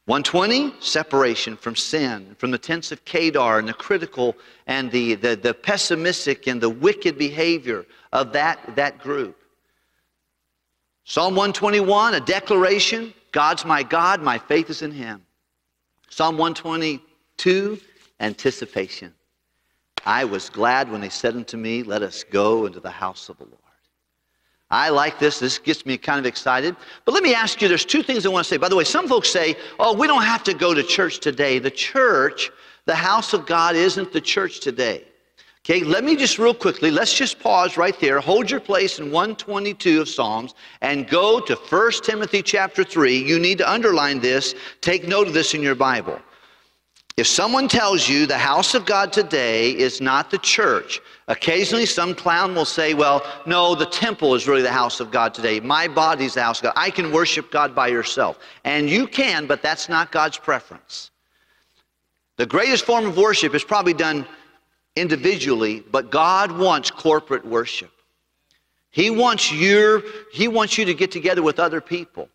120, 0.06 0.75
separation 0.80 1.57
from 1.57 1.75
sin, 1.75 2.38
from 2.39 2.51
the 2.51 2.57
tents 2.57 2.94
of 2.94 3.03
Kedar 3.03 3.59
and 3.59 3.68
the 3.68 3.74
critical 3.74 4.33
and 4.68 4.89
the, 4.89 5.15
the, 5.15 5.36
the 5.36 5.53
pessimistic 5.53 6.48
and 6.48 6.62
the 6.62 6.69
wicked 6.69 7.18
behavior 7.18 7.86
of 8.13 8.31
that, 8.31 8.77
that 8.77 8.98
group. 9.00 9.38
Psalm 11.03 11.36
121, 11.36 12.13
a 12.13 12.21
declaration 12.21 13.13
God's 13.33 13.65
my 13.65 13.83
God, 13.83 14.21
my 14.21 14.38
faith 14.38 14.69
is 14.69 14.83
in 14.83 14.92
Him. 14.92 15.21
Psalm 16.09 16.38
122, 17.45 17.81
anticipation. 18.19 19.13
I 20.05 20.25
was 20.25 20.49
glad 20.49 20.91
when 20.91 21.01
they 21.01 21.09
said 21.09 21.35
unto 21.35 21.57
me, 21.57 21.83
Let 21.83 22.01
us 22.01 22.23
go 22.23 22.65
into 22.65 22.79
the 22.79 22.91
house 22.91 23.29
of 23.29 23.38
the 23.38 23.45
Lord. 23.45 23.57
I 24.69 24.89
like 24.89 25.19
this. 25.19 25.39
This 25.39 25.57
gets 25.57 25.85
me 25.85 25.97
kind 25.97 26.19
of 26.19 26.25
excited. 26.25 26.75
But 27.03 27.13
let 27.13 27.23
me 27.23 27.33
ask 27.33 27.61
you 27.61 27.67
there's 27.67 27.83
two 27.83 28.03
things 28.03 28.25
I 28.25 28.29
want 28.29 28.45
to 28.45 28.49
say. 28.49 28.57
By 28.57 28.69
the 28.69 28.75
way, 28.75 28.85
some 28.85 29.07
folks 29.07 29.29
say, 29.29 29.57
oh, 29.79 29.93
we 29.93 30.07
don't 30.07 30.23
have 30.23 30.43
to 30.45 30.53
go 30.53 30.73
to 30.73 30.81
church 30.81 31.19
today. 31.19 31.59
The 31.59 31.71
church, 31.71 32.49
the 32.85 32.95
house 32.95 33.33
of 33.33 33.45
God, 33.45 33.75
isn't 33.75 34.13
the 34.13 34.21
church 34.21 34.61
today. 34.61 35.03
Okay, 35.65 35.83
let 35.83 36.05
me 36.05 36.15
just 36.15 36.39
real 36.39 36.53
quickly, 36.53 36.89
let's 36.89 37.13
just 37.13 37.39
pause 37.39 37.75
right 37.75 37.99
there. 37.99 38.19
Hold 38.21 38.49
your 38.49 38.61
place 38.61 38.97
in 38.97 39.11
122 39.11 40.01
of 40.01 40.09
Psalms 40.09 40.55
and 40.79 41.07
go 41.07 41.41
to 41.41 41.55
1 41.55 41.91
Timothy 42.03 42.41
chapter 42.41 42.83
3. 42.83 43.17
You 43.17 43.39
need 43.39 43.57
to 43.57 43.69
underline 43.69 44.21
this. 44.21 44.55
Take 44.79 45.07
note 45.07 45.27
of 45.27 45.33
this 45.33 45.53
in 45.53 45.61
your 45.61 45.75
Bible. 45.75 46.19
If 47.18 47.28
someone 47.28 47.68
tells 47.68 48.08
you 48.08 48.25
the 48.25 48.38
house 48.38 48.74
of 48.74 48.86
God 48.86 49.12
today 49.12 49.72
is 49.72 50.00
not 50.00 50.31
the 50.31 50.38
church, 50.38 51.02
occasionally 51.28 51.86
some 51.86 52.16
clown 52.16 52.56
will 52.56 52.66
say, 52.66 52.94
Well, 52.94 53.25
no, 53.46 53.75
the 53.75 53.86
temple 53.86 54.34
is 54.34 54.48
really 54.48 54.62
the 54.62 54.72
house 54.72 55.00
of 55.00 55.12
God 55.12 55.34
today. 55.34 55.60
My 55.60 55.88
body's 55.88 56.36
the 56.36 56.44
house 56.44 56.60
of 56.60 56.63
God. 56.63 56.74
I 56.78 56.90
can 56.90 57.12
worship 57.12 57.52
God 57.52 57.75
by 57.75 57.90
yourself. 57.90 58.40
And 58.63 58.90
you 58.90 59.08
can, 59.08 59.46
but 59.46 59.62
that's 59.62 59.90
not 59.90 60.12
God's 60.12 60.38
preference. 60.38 61.12
The 62.38 62.46
greatest 62.46 62.86
form 62.86 63.06
of 63.06 63.18
worship 63.18 63.54
is 63.54 63.63
probably 63.63 63.94
done 63.94 64.25
individually, 64.96 65.84
but 65.92 66.12
God 66.12 66.52
wants 66.52 66.90
corporate 66.90 67.46
worship. 67.46 67.92
He 68.90 69.10
wants 69.10 69.52
your, 69.52 70.04
he 70.31 70.48
wants 70.48 70.78
you 70.78 70.86
to 70.86 70.94
get 70.94 71.12
together 71.12 71.42
with 71.42 71.60
other 71.60 71.81
people. 71.81 72.30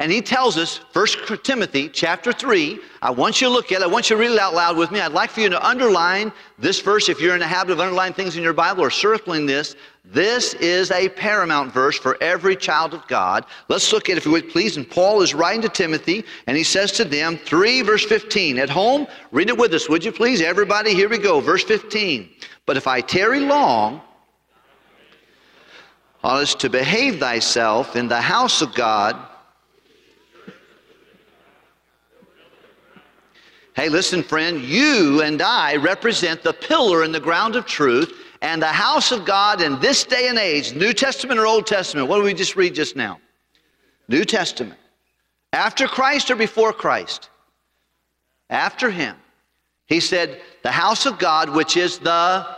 And 0.00 0.12
he 0.12 0.22
tells 0.22 0.56
us, 0.56 0.76
1 0.92 1.06
Timothy 1.42 1.88
chapter 1.88 2.32
3, 2.32 2.78
I 3.02 3.10
want 3.10 3.40
you 3.40 3.48
to 3.48 3.52
look 3.52 3.72
at 3.72 3.80
it, 3.80 3.84
I 3.84 3.88
want 3.88 4.08
you 4.08 4.16
to 4.16 4.22
read 4.22 4.30
it 4.30 4.38
out 4.38 4.54
loud 4.54 4.76
with 4.76 4.92
me. 4.92 5.00
I'd 5.00 5.10
like 5.10 5.30
for 5.30 5.40
you 5.40 5.48
to 5.48 5.66
underline 5.66 6.32
this 6.56 6.80
verse 6.80 7.08
if 7.08 7.20
you're 7.20 7.34
in 7.34 7.40
the 7.40 7.48
habit 7.48 7.72
of 7.72 7.80
underlining 7.80 8.14
things 8.14 8.36
in 8.36 8.42
your 8.44 8.52
Bible 8.52 8.84
or 8.84 8.90
circling 8.90 9.44
this. 9.44 9.74
This 10.04 10.54
is 10.54 10.92
a 10.92 11.08
paramount 11.08 11.74
verse 11.74 11.98
for 11.98 12.16
every 12.22 12.54
child 12.54 12.94
of 12.94 13.06
God. 13.08 13.44
Let's 13.66 13.92
look 13.92 14.08
at 14.08 14.12
it 14.12 14.18
if 14.18 14.24
you 14.24 14.30
would 14.30 14.50
please. 14.50 14.76
And 14.76 14.88
Paul 14.88 15.20
is 15.20 15.34
writing 15.34 15.62
to 15.62 15.68
Timothy, 15.68 16.24
and 16.46 16.56
he 16.56 16.62
says 16.62 16.92
to 16.92 17.04
them, 17.04 17.36
3 17.36 17.82
verse 17.82 18.04
15. 18.04 18.58
At 18.58 18.70
home, 18.70 19.08
read 19.32 19.48
it 19.48 19.58
with 19.58 19.74
us, 19.74 19.88
would 19.88 20.04
you 20.04 20.12
please? 20.12 20.40
Everybody, 20.40 20.94
here 20.94 21.08
we 21.08 21.18
go. 21.18 21.40
Verse 21.40 21.64
15. 21.64 22.30
But 22.66 22.76
if 22.76 22.86
I 22.86 23.00
tarry 23.00 23.40
long, 23.40 24.00
oughtest 26.22 26.60
to 26.60 26.70
behave 26.70 27.18
thyself 27.18 27.96
in 27.96 28.06
the 28.06 28.20
house 28.20 28.62
of 28.62 28.72
God 28.74 29.27
Hey, 33.78 33.88
listen, 33.88 34.24
friend, 34.24 34.60
you 34.60 35.22
and 35.22 35.40
I 35.40 35.76
represent 35.76 36.42
the 36.42 36.52
pillar 36.52 37.04
and 37.04 37.14
the 37.14 37.20
ground 37.20 37.54
of 37.54 37.64
truth 37.64 38.12
and 38.42 38.60
the 38.60 38.66
house 38.66 39.12
of 39.12 39.24
God 39.24 39.62
in 39.62 39.78
this 39.78 40.02
day 40.02 40.26
and 40.26 40.36
age, 40.36 40.74
New 40.74 40.92
Testament 40.92 41.38
or 41.38 41.46
Old 41.46 41.64
Testament. 41.64 42.08
What 42.08 42.16
did 42.16 42.24
we 42.24 42.34
just 42.34 42.56
read 42.56 42.74
just 42.74 42.96
now? 42.96 43.20
New 44.08 44.24
Testament. 44.24 44.80
After 45.52 45.86
Christ 45.86 46.28
or 46.28 46.34
before 46.34 46.72
Christ? 46.72 47.30
After 48.50 48.90
him. 48.90 49.14
He 49.86 50.00
said, 50.00 50.40
the 50.64 50.72
house 50.72 51.06
of 51.06 51.20
God, 51.20 51.48
which 51.48 51.76
is 51.76 52.00
the 52.00 52.48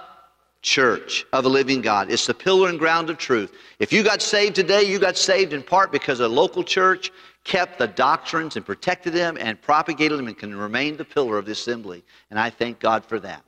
church 0.62 1.26
of 1.34 1.44
a 1.44 1.50
living 1.50 1.82
God. 1.82 2.10
It's 2.10 2.26
the 2.26 2.32
pillar 2.32 2.70
and 2.70 2.78
ground 2.78 3.10
of 3.10 3.18
truth. 3.18 3.52
If 3.78 3.92
you 3.92 4.02
got 4.02 4.22
saved 4.22 4.54
today, 4.54 4.84
you 4.84 4.98
got 4.98 5.18
saved 5.18 5.52
in 5.52 5.62
part 5.62 5.92
because 5.92 6.20
a 6.20 6.28
local 6.28 6.64
church 6.64 7.12
kept 7.44 7.78
the 7.78 7.88
doctrines 7.88 8.56
and 8.56 8.64
protected 8.64 9.12
them 9.12 9.36
and 9.40 9.60
propagated 9.60 10.18
them 10.18 10.28
and 10.28 10.38
can 10.38 10.54
remain 10.54 10.96
the 10.96 11.04
pillar 11.04 11.38
of 11.38 11.46
the 11.46 11.52
assembly. 11.52 12.04
And 12.30 12.38
I 12.38 12.50
thank 12.50 12.78
God 12.78 13.04
for 13.04 13.18
that. 13.20 13.42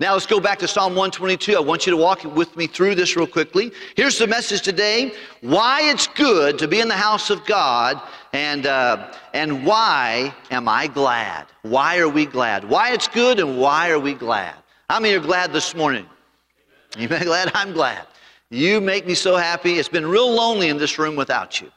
Now 0.00 0.14
let's 0.14 0.24
go 0.24 0.40
back 0.40 0.58
to 0.60 0.68
Psalm 0.68 0.94
122. 0.94 1.56
I 1.56 1.60
want 1.60 1.86
you 1.86 1.90
to 1.90 1.96
walk 1.96 2.24
with 2.24 2.56
me 2.56 2.66
through 2.66 2.94
this 2.94 3.16
real 3.16 3.26
quickly. 3.26 3.70
Here's 3.96 4.16
the 4.16 4.26
message 4.26 4.62
today 4.62 5.12
why 5.42 5.82
it's 5.82 6.06
good 6.06 6.58
to 6.58 6.66
be 6.66 6.80
in 6.80 6.88
the 6.88 6.96
house 6.96 7.28
of 7.28 7.44
God, 7.44 8.00
and, 8.32 8.64
uh, 8.64 9.12
and 9.34 9.66
why 9.66 10.34
am 10.50 10.68
I 10.68 10.86
glad? 10.86 11.48
Why 11.62 11.98
are 11.98 12.08
we 12.08 12.24
glad? 12.24 12.64
Why 12.64 12.92
it's 12.92 13.08
good, 13.08 13.40
and 13.40 13.58
why 13.58 13.90
are 13.90 13.98
we 13.98 14.14
glad? 14.14 14.54
How 14.88 15.00
many 15.00 15.14
are 15.14 15.20
glad 15.20 15.52
this 15.52 15.74
morning? 15.74 16.06
You 16.98 17.06
glad? 17.06 17.52
I'm 17.54 17.74
glad. 17.74 18.06
You 18.48 18.80
make 18.80 19.06
me 19.06 19.14
so 19.14 19.36
happy. 19.36 19.74
It's 19.74 19.88
been 19.88 20.06
real 20.06 20.34
lonely 20.34 20.70
in 20.70 20.78
this 20.78 20.98
room 20.98 21.14
without 21.14 21.60
you. 21.60 21.70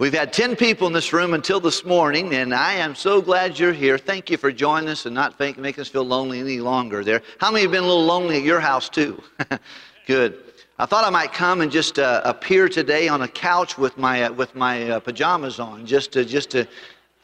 We've 0.00 0.14
had 0.14 0.32
10 0.32 0.54
people 0.54 0.86
in 0.86 0.92
this 0.92 1.12
room 1.12 1.34
until 1.34 1.58
this 1.58 1.84
morning, 1.84 2.32
and 2.32 2.54
I 2.54 2.74
am 2.74 2.94
so 2.94 3.20
glad 3.20 3.58
you're 3.58 3.72
here. 3.72 3.98
Thank 3.98 4.30
you 4.30 4.36
for 4.36 4.52
joining 4.52 4.88
us 4.88 5.06
and 5.06 5.14
not 5.14 5.40
making 5.40 5.66
us 5.66 5.88
feel 5.88 6.04
lonely 6.04 6.38
any 6.38 6.60
longer 6.60 7.02
there. 7.02 7.20
How 7.38 7.50
many 7.50 7.62
have 7.62 7.72
been 7.72 7.82
a 7.82 7.86
little 7.86 8.04
lonely 8.04 8.36
at 8.36 8.44
your 8.44 8.60
house, 8.60 8.88
too? 8.88 9.20
Good. 10.06 10.38
I 10.78 10.86
thought 10.86 11.04
I 11.04 11.10
might 11.10 11.32
come 11.32 11.62
and 11.62 11.72
just 11.72 11.98
uh, 11.98 12.20
appear 12.24 12.68
today 12.68 13.08
on 13.08 13.22
a 13.22 13.28
couch 13.28 13.76
with 13.76 13.98
my, 13.98 14.22
uh, 14.22 14.32
with 14.34 14.54
my 14.54 14.88
uh, 14.88 15.00
pajamas 15.00 15.58
on, 15.58 15.84
just 15.84 16.12
to, 16.12 16.24
just 16.24 16.50
to 16.50 16.68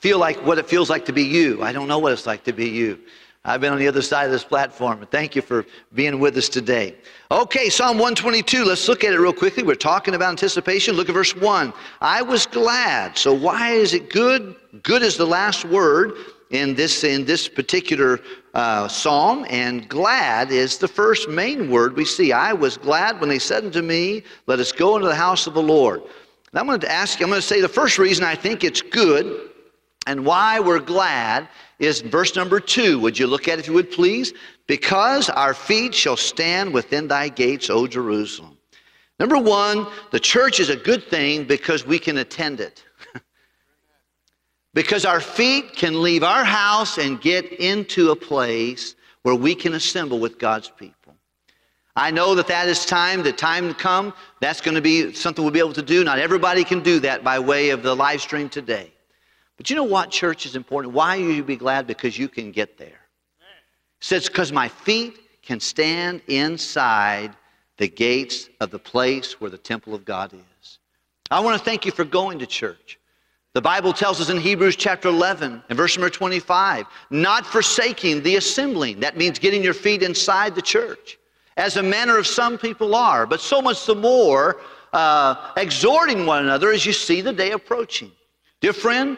feel 0.01 0.19
like 0.19 0.45
what 0.45 0.59
it 0.59 0.67
feels 0.67 0.91
like 0.91 1.05
to 1.05 1.13
be 1.13 1.23
you. 1.23 1.63
I 1.63 1.71
don't 1.71 1.87
know 1.87 2.01
what 2.01 2.11
it's 2.13 2.27
like 2.27 2.43
to 2.43 2.53
be 2.53 2.71
you. 2.71 2.99
I've 3.47 3.61
been 3.61 3.75
on 3.75 3.79
the 3.79 3.89
other 3.89 4.01
side 4.01 4.25
of 4.25 4.33
this 4.33 4.43
platform. 4.43 5.07
Thank 5.11 5.37
you 5.37 5.43
for 5.43 5.67
being 5.93 6.19
with 6.19 6.35
us 6.39 6.49
today. 6.49 6.95
Okay, 7.31 7.69
Psalm 7.69 7.99
122. 7.99 8.65
Let's 8.65 8.89
look 8.89 9.05
at 9.05 9.13
it 9.13 9.19
real 9.19 9.35
quickly. 9.35 9.63
We're 9.63 9.75
talking 9.75 10.15
about 10.15 10.31
anticipation. 10.31 10.95
Look 10.95 11.11
at 11.11 11.15
verse 11.15 11.37
1. 11.37 11.75
I 12.01 12.23
was 12.23 12.47
glad. 12.47 13.19
So 13.19 13.35
why 13.35 13.73
is 13.73 13.93
it 13.93 14.09
good? 14.09 14.57
Good 14.83 15.03
is 15.03 15.19
the 15.19 15.27
last 15.27 15.67
word 15.67 16.15
in 16.53 16.75
this, 16.75 17.05
in 17.05 17.27
this 17.27 17.47
particular 17.47 18.19
uh, 18.55 18.89
psalm, 18.89 19.45
and 19.51 19.87
glad 19.91 20.51
is 20.51 20.79
the 20.79 20.89
first 20.89 21.29
main 21.29 21.71
word 21.71 21.97
we 21.97 22.07
see. 22.07 22.33
I 22.33 22.55
was 22.55 22.79
glad 22.79 23.21
when 23.21 23.29
they 23.29 23.39
said 23.39 23.63
unto 23.63 23.83
me, 23.83 24.23
Let 24.47 24.59
us 24.59 24.73
go 24.73 24.97
into 24.97 25.09
the 25.09 25.15
house 25.15 25.47
of 25.47 25.53
the 25.53 25.63
Lord. 25.63 26.01
And 26.01 26.59
I'm 26.59 26.67
going 26.67 26.81
to 26.81 26.91
ask 26.91 27.21
you, 27.21 27.27
I'm 27.27 27.31
going 27.31 27.43
to 27.43 27.47
say 27.47 27.61
the 27.61 27.69
first 27.69 27.99
reason 27.99 28.25
I 28.25 28.37
think 28.37 28.65
it's 28.65 28.81
good 28.81 29.51
and 30.07 30.25
why 30.25 30.61
we're 30.61 30.81
glad 30.81 31.49
is 31.79 32.01
verse 32.01 32.37
number 32.37 32.61
two. 32.61 32.99
Would 33.01 33.19
you 33.19 33.27
look 33.27 33.49
at 33.49 33.59
it 33.59 33.61
if 33.61 33.67
you 33.69 33.75
would 33.75 33.91
please? 33.91 34.33
Because 34.67 35.29
our 35.31 35.55
feet 35.55 35.95
shall 35.95 36.17
stand 36.17 36.73
within 36.73 37.09
thy 37.09 37.29
gates, 37.29 37.71
O 37.71 37.87
Jerusalem. 37.87 38.57
Number 39.19 39.39
one, 39.39 39.87
the 40.11 40.21
church 40.21 40.61
is 40.61 40.71
a 40.71 40.77
good 40.77 41.05
thing 41.05 41.45
because 41.45 41.87
we 41.87 41.99
can 41.99 42.19
attend 42.19 42.61
it. 42.61 42.85
because 44.75 45.05
our 45.05 45.21
feet 45.21 45.73
can 45.75 46.03
leave 46.03 46.23
our 46.23 46.45
house 46.45 46.99
and 46.99 47.21
get 47.21 47.53
into 47.53 48.11
a 48.11 48.17
place 48.17 48.97
where 49.23 49.35
we 49.35 49.55
can 49.55 49.75
assemble 49.75 50.19
with 50.19 50.39
God's 50.39 50.71
people. 50.71 51.15
I 51.97 52.11
know 52.11 52.35
that 52.35 52.49
that 52.49 52.69
is 52.69 52.85
time, 52.85 53.23
the 53.23 53.33
time 53.33 53.69
to 53.69 53.75
come, 53.75 54.13
that's 54.41 54.61
going 54.61 54.75
to 54.75 54.81
be 54.81 55.13
something 55.13 55.45
we'll 55.45 55.53
be 55.53 55.61
able 55.61 55.73
to 55.75 55.83
do. 55.83 56.03
Not 56.03 56.19
everybody 56.19 56.65
can 56.65 56.81
do 56.81 56.99
that 57.01 57.23
by 57.23 57.39
way 57.39 57.71
of 57.71 57.85
the 57.85 57.95
live 57.95 58.21
stream 58.21 58.49
today. 58.49 58.94
But 59.65 59.71
you 59.71 59.77
know 59.77 59.85
what, 59.85 60.11
church 60.11 60.45
is 60.45 60.57
important? 60.57 60.93
Why 60.93 61.15
you 61.15 61.43
be 61.43 61.57
glad? 61.57 61.87
Because 61.87 62.19
you 62.19 62.29
can 62.29 62.53
get 62.53 62.77
there. 62.77 62.89
It 62.89 64.03
says, 64.03 64.29
because 64.29 64.53
my 64.53 64.69
feet 64.69 65.19
can 65.41 65.59
stand 65.59 66.21
inside 66.29 67.35
the 67.79 67.89
gates 67.89 68.51
of 68.61 68.71
the 68.71 68.79
place 68.79 69.41
where 69.41 69.49
the 69.49 69.57
temple 69.57 69.95
of 69.95 70.05
God 70.05 70.35
is. 70.35 70.79
I 71.31 71.41
want 71.41 71.59
to 71.59 71.65
thank 71.65 71.87
you 71.87 71.93
for 71.93 72.05
going 72.05 72.39
to 72.41 72.47
church. 72.47 72.99
The 73.55 73.63
Bible 73.63 73.95
tells 73.95 74.21
us 74.21 74.29
in 74.29 74.37
Hebrews 74.37 74.77
chapter 74.77 75.09
11 75.09 75.63
and 75.67 75.77
verse 75.79 75.97
number 75.97 76.11
25, 76.11 76.85
not 77.09 77.47
forsaking 77.47 78.23
the 78.23 78.37
assembling. 78.37 79.01
That 79.01 79.17
means 79.17 79.39
getting 79.39 79.65
your 79.65 79.73
feet 79.73 80.03
inside 80.03 80.55
the 80.55 80.61
church, 80.61 81.19
as 81.57 81.79
a 81.79 81.83
manner 81.83 82.19
of 82.19 82.27
some 82.27 82.59
people 82.59 82.95
are, 82.95 83.27
but 83.27 83.41
so 83.41 83.63
much 83.63 83.87
the 83.87 83.95
more 83.95 84.61
uh, 84.93 85.53
exhorting 85.57 86.27
one 86.27 86.43
another 86.43 86.71
as 86.71 86.85
you 86.85 86.93
see 86.93 87.23
the 87.23 87.33
day 87.33 87.53
approaching. 87.53 88.13
Dear 88.61 88.75
friend, 88.75 89.17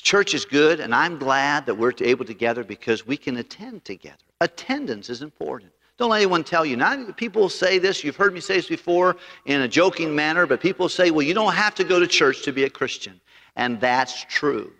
Church 0.00 0.34
is 0.34 0.44
good, 0.44 0.80
and 0.80 0.94
I'm 0.94 1.18
glad 1.18 1.66
that 1.66 1.74
we're 1.74 1.92
able 2.00 2.24
to 2.24 2.34
gather 2.34 2.64
because 2.64 3.06
we 3.06 3.16
can 3.16 3.36
attend 3.36 3.84
together. 3.84 4.16
Attendance 4.40 5.08
is 5.08 5.22
important. 5.22 5.70
Don't 5.96 6.10
let 6.10 6.16
anyone 6.16 6.42
tell 6.42 6.66
you. 6.66 6.76
Now, 6.76 7.12
people 7.12 7.48
say 7.48 7.78
this, 7.78 8.02
you've 8.02 8.16
heard 8.16 8.34
me 8.34 8.40
say 8.40 8.56
this 8.56 8.66
before 8.66 9.16
in 9.46 9.60
a 9.60 9.68
joking 9.68 10.14
manner, 10.14 10.46
but 10.46 10.60
people 10.60 10.88
say, 10.88 11.12
well, 11.12 11.22
you 11.22 11.34
don't 11.34 11.54
have 11.54 11.74
to 11.76 11.84
go 11.84 12.00
to 12.00 12.06
church 12.06 12.42
to 12.42 12.52
be 12.52 12.64
a 12.64 12.70
Christian. 12.70 13.20
And 13.54 13.80
that's 13.80 14.24
true. 14.24 14.72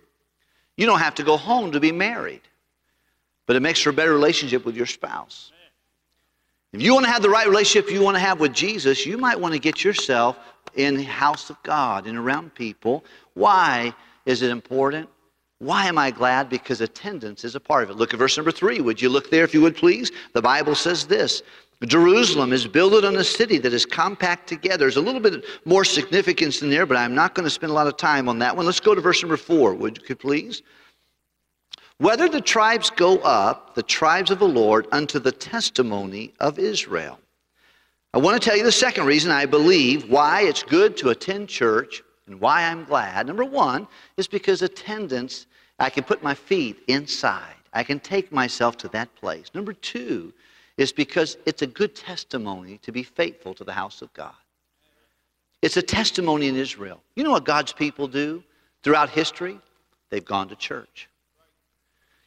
You 0.77 0.87
don't 0.87 0.99
have 0.99 1.15
to 1.15 1.23
go 1.23 1.37
home 1.37 1.71
to 1.71 1.79
be 1.79 1.93
married, 1.93 2.43
but 3.47 3.55
it 3.55 3.61
makes 3.61 3.81
for 3.81 3.91
a 3.91 3.93
better 3.93 4.13
relationship 4.13 4.65
with 4.65 4.77
your 4.77 4.87
spouse. 4.87 5.53
If 6.73 6.83
you 6.83 6.93
want 6.93 7.07
to 7.07 7.13
have 7.13 7.23
the 7.23 7.31
right 7.31 7.47
relationship 7.47 7.89
you 7.89 8.03
want 8.03 8.17
to 8.17 8.21
have 8.21 8.41
with 8.41 8.53
Jesus, 8.53 9.07
you 9.07 9.17
might 9.17 9.39
want 9.39 9.55
to 9.55 9.61
get 9.61 9.85
yourself 9.85 10.37
in 10.75 10.97
the 10.97 11.05
house 11.05 11.49
of 11.49 11.63
God 11.63 12.09
and 12.09 12.19
around 12.19 12.53
people. 12.57 13.05
Why? 13.35 13.95
Is 14.27 14.43
it 14.43 14.51
important? 14.51 15.09
Why 15.59 15.87
am 15.87 15.99
I 15.99 16.11
glad? 16.11 16.49
Because 16.49 16.81
attendance 16.81 17.45
is 17.45 17.55
a 17.55 17.61
part 17.61 17.85
of 17.85 17.91
it. 17.91 17.97
Look 17.97 18.13
at 18.13 18.19
verse 18.19 18.37
number 18.37 18.51
three. 18.51 18.81
Would 18.81 19.01
you 19.01 19.09
look 19.09 19.31
there 19.31 19.45
if 19.45 19.55
you 19.55 19.63
would 19.63 19.77
please? 19.77 20.11
The 20.33 20.43
Bible 20.43 20.75
says 20.75 21.07
this 21.07 21.43
Jerusalem 21.87 22.53
is 22.53 22.67
built 22.67 23.05
on 23.05 23.17
a 23.17 23.25
city 23.25 23.59
that 23.59 23.73
is 23.73 23.85
compact 23.85 24.49
together. 24.49 24.79
There's 24.79 24.97
a 24.97 25.03
little 25.03 25.21
bit 25.21 25.45
more 25.65 25.85
significance 25.85 26.63
in 26.63 26.71
there, 26.71 26.87
but 26.87 26.97
I'm 26.97 27.15
not 27.15 27.35
going 27.35 27.45
to 27.45 27.51
spend 27.51 27.71
a 27.71 27.75
lot 27.75 27.87
of 27.87 27.97
time 27.97 28.29
on 28.29 28.39
that 28.39 28.57
one. 28.57 28.67
Let's 28.67 28.81
go 28.81 28.95
to 28.95 29.01
verse 29.01 29.23
number 29.23 29.37
four, 29.37 29.75
would 29.75 30.01
you 30.09 30.17
please? 30.17 30.63
Whether 31.99 32.29
the 32.29 32.41
tribes 32.41 32.91
go 32.91 33.19
up, 33.19 33.75
the 33.75 33.83
tribes 33.83 34.31
of 34.31 34.39
the 34.39 34.49
Lord, 34.49 34.87
unto 34.93 35.19
the 35.19 35.33
testimony 35.33 36.33
of 36.41 36.59
Israel. 36.59 37.21
I 38.13 38.19
want 38.19 38.41
to 38.41 38.49
tell 38.49 38.57
you 38.57 38.65
the 38.65 38.73
second 38.73 39.07
reason 39.07 39.31
I 39.31 39.47
believe 39.47 40.09
why 40.09 40.43
it's 40.43 40.63
good 40.63 40.97
to 40.99 41.11
attend 41.11 41.49
church 41.49 42.03
and 42.27 42.41
why 42.41 42.63
I'm 42.63 42.85
glad, 42.85 43.27
number 43.27 43.45
one, 43.45 43.87
is 44.17 44.27
because 44.27 44.63
attendance, 44.63 45.47
I 45.79 45.91
can 45.91 46.05
put 46.05 46.23
my 46.23 46.35
feet 46.35 46.83
inside. 46.89 47.55
I 47.73 47.83
can 47.83 48.01
take 48.01 48.33
myself 48.33 48.77
to 48.79 48.89
that 48.89 49.15
place. 49.17 49.51
Number 49.55 49.73
two 49.73 50.33
is 50.77 50.93
because 50.93 51.37
it's 51.45 51.63
a 51.63 51.67
good 51.67 51.95
testimony 51.95 52.79
to 52.79 52.93
be 52.93 53.03
faithful 53.03 53.53
to 53.55 53.65
the 53.65 53.73
house 53.73 54.01
of 54.01 54.13
God. 54.15 54.35
It's 55.61 55.77
a 55.77 55.83
testimony 55.83 56.49
in 56.49 56.57
Israel. 56.57 57.01
You 57.15 57.25
know 57.25 57.31
what 57.31 57.45
God's 57.45 57.73
people 57.73 58.07
do 58.07 58.43
throughout 58.83 59.11
history? 59.11 59.59
They've 60.11 60.25
gone 60.25 60.49
to 60.49 60.57
church. 60.57 61.09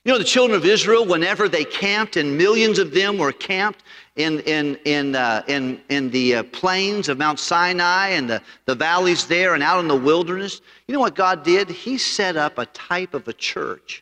You 0.08 0.14
know, 0.14 0.20
the 0.20 0.24
children 0.24 0.56
of 0.56 0.66
Israel, 0.66 1.06
whenever 1.06 1.50
they 1.50 1.66
camped, 1.66 2.16
and 2.16 2.38
millions 2.38 2.80
of 2.80 2.94
them 2.94 3.18
were 3.18 3.34
camped 3.34 3.84
in, 4.16 4.40
in, 4.44 4.80
in, 4.86 5.16
uh, 5.16 5.44
in, 5.48 5.82
in 5.90 6.10
the 6.12 6.36
uh, 6.36 6.44
plains 6.44 7.10
of 7.10 7.18
Mount 7.18 7.42
Sinai 7.42 8.12
and 8.12 8.30
the, 8.30 8.42
the 8.68 8.74
valleys 8.74 9.28
there 9.28 9.54
and 9.54 9.62
out 9.62 9.82
in 9.82 9.90
the 9.90 9.98
wilderness, 9.98 10.62
you 10.88 10.94
know 10.94 11.02
what 11.02 11.14
God 11.14 11.44
did? 11.44 11.70
He 11.70 11.98
set 11.98 12.38
up 12.38 12.58
a 12.58 12.68
type 12.68 13.16
of 13.16 13.28
a 13.28 13.34
church. 13.34 14.02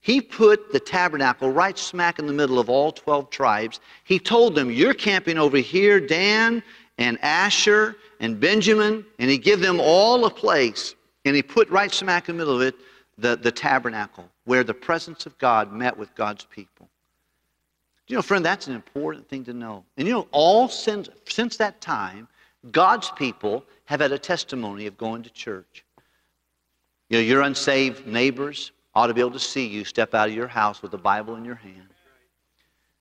He 0.00 0.20
put 0.20 0.72
the 0.72 0.78
tabernacle 0.78 1.50
right 1.50 1.76
smack 1.76 2.20
in 2.20 2.28
the 2.28 2.32
middle 2.32 2.60
of 2.60 2.70
all 2.70 2.92
12 2.92 3.28
tribes. 3.30 3.80
He 4.04 4.20
told 4.20 4.54
them, 4.54 4.70
You're 4.70 4.94
camping 4.94 5.36
over 5.36 5.56
here, 5.56 5.98
Dan 5.98 6.62
and 6.98 7.18
Asher 7.22 7.96
and 8.20 8.38
Benjamin, 8.38 9.04
and 9.18 9.28
he 9.28 9.36
gave 9.36 9.58
them 9.58 9.80
all 9.80 10.26
a 10.26 10.30
place. 10.30 10.94
And 11.24 11.34
he 11.34 11.42
put 11.42 11.68
right 11.70 11.90
smack 11.90 12.28
in 12.28 12.36
the 12.36 12.38
middle 12.38 12.54
of 12.54 12.62
it 12.62 12.76
the, 13.18 13.34
the 13.34 13.50
tabernacle 13.50 14.28
where 14.50 14.64
the 14.64 14.74
presence 14.74 15.26
of 15.26 15.38
God 15.38 15.72
met 15.72 15.96
with 15.96 16.12
God's 16.16 16.42
people. 16.42 16.88
You 18.08 18.16
know, 18.16 18.22
friend, 18.22 18.44
that's 18.44 18.66
an 18.66 18.74
important 18.74 19.28
thing 19.28 19.44
to 19.44 19.52
know. 19.52 19.84
And 19.96 20.08
you 20.08 20.12
know, 20.12 20.26
all 20.32 20.66
since, 20.68 21.08
since 21.28 21.56
that 21.58 21.80
time, 21.80 22.26
God's 22.72 23.12
people 23.12 23.64
have 23.84 24.00
had 24.00 24.10
a 24.10 24.18
testimony 24.18 24.86
of 24.88 24.98
going 24.98 25.22
to 25.22 25.30
church. 25.30 25.84
You 27.10 27.18
know, 27.18 27.22
your 27.22 27.42
unsaved 27.42 28.08
neighbors 28.08 28.72
ought 28.92 29.06
to 29.06 29.14
be 29.14 29.20
able 29.20 29.30
to 29.30 29.38
see 29.38 29.68
you 29.68 29.84
step 29.84 30.14
out 30.14 30.28
of 30.28 30.34
your 30.34 30.48
house 30.48 30.82
with 30.82 30.92
a 30.94 30.98
Bible 30.98 31.36
in 31.36 31.44
your 31.44 31.54
hand, 31.54 31.94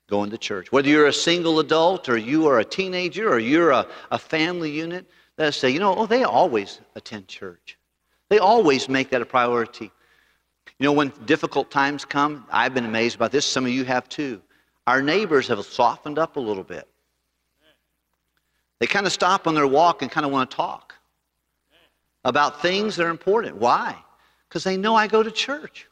going 0.08 0.29
to 0.29 0.38
church. 0.38 0.72
Whether 0.72 0.89
you're 0.89 1.08
a 1.08 1.13
single 1.13 1.60
adult 1.60 2.10
or 2.10 2.18
you 2.18 2.46
are 2.46 2.60
a 2.60 2.63
teenager 2.63 3.27
or 3.27 3.39
you're 3.39 3.72
a, 3.72 3.88
a 4.12 4.20
family 4.20 4.70
unit, 4.70 5.08
let 5.39 5.48
us 5.48 5.58
say, 5.58 5.72
you 5.72 5.79
know, 5.79 5.96
oh, 5.96 6.06
they 6.06 6.25
always 6.25 6.79
attend 6.94 7.27
church. 7.27 7.75
They 8.27 8.38
always 8.38 8.88
make 8.88 9.10
that 9.10 9.24
a 9.24 9.25
priority. 9.25 9.89
You 10.79 10.86
know, 10.86 10.93
when 10.93 11.12
difficult 11.25 11.69
times 11.69 12.05
come, 12.05 12.45
I've 12.50 12.74
been 12.74 12.86
amazed 12.86 13.15
about 13.15 13.31
this. 13.31 13.45
Some 13.45 13.65
of 13.65 13.71
you 13.71 13.83
have 13.83 14.07
too. 14.07 14.41
Our 14.88 15.01
neighbors 15.01 15.48
have 15.50 15.63
softened 15.65 16.17
up 16.17 16.38
a 16.38 16.39
little 16.39 16.63
bit. 16.63 16.88
They 18.79 18.88
kind 18.88 19.05
of 19.05 19.12
stop 19.12 19.45
on 19.45 19.55
their 19.55 19.67
walk 19.67 20.01
and 20.01 20.09
kind 20.09 20.25
of 20.25 20.31
want 20.31 20.50
to 20.50 20.55
talk 20.55 20.95
about 22.24 22.62
things 22.62 22.95
that 22.95 23.05
are 23.05 23.09
important. 23.09 23.57
Why? 23.57 23.95
Because 24.48 24.63
they 24.63 24.77
know 24.77 24.95
I 24.95 25.07
go 25.07 25.21
to 25.21 25.29
church. 25.29 25.88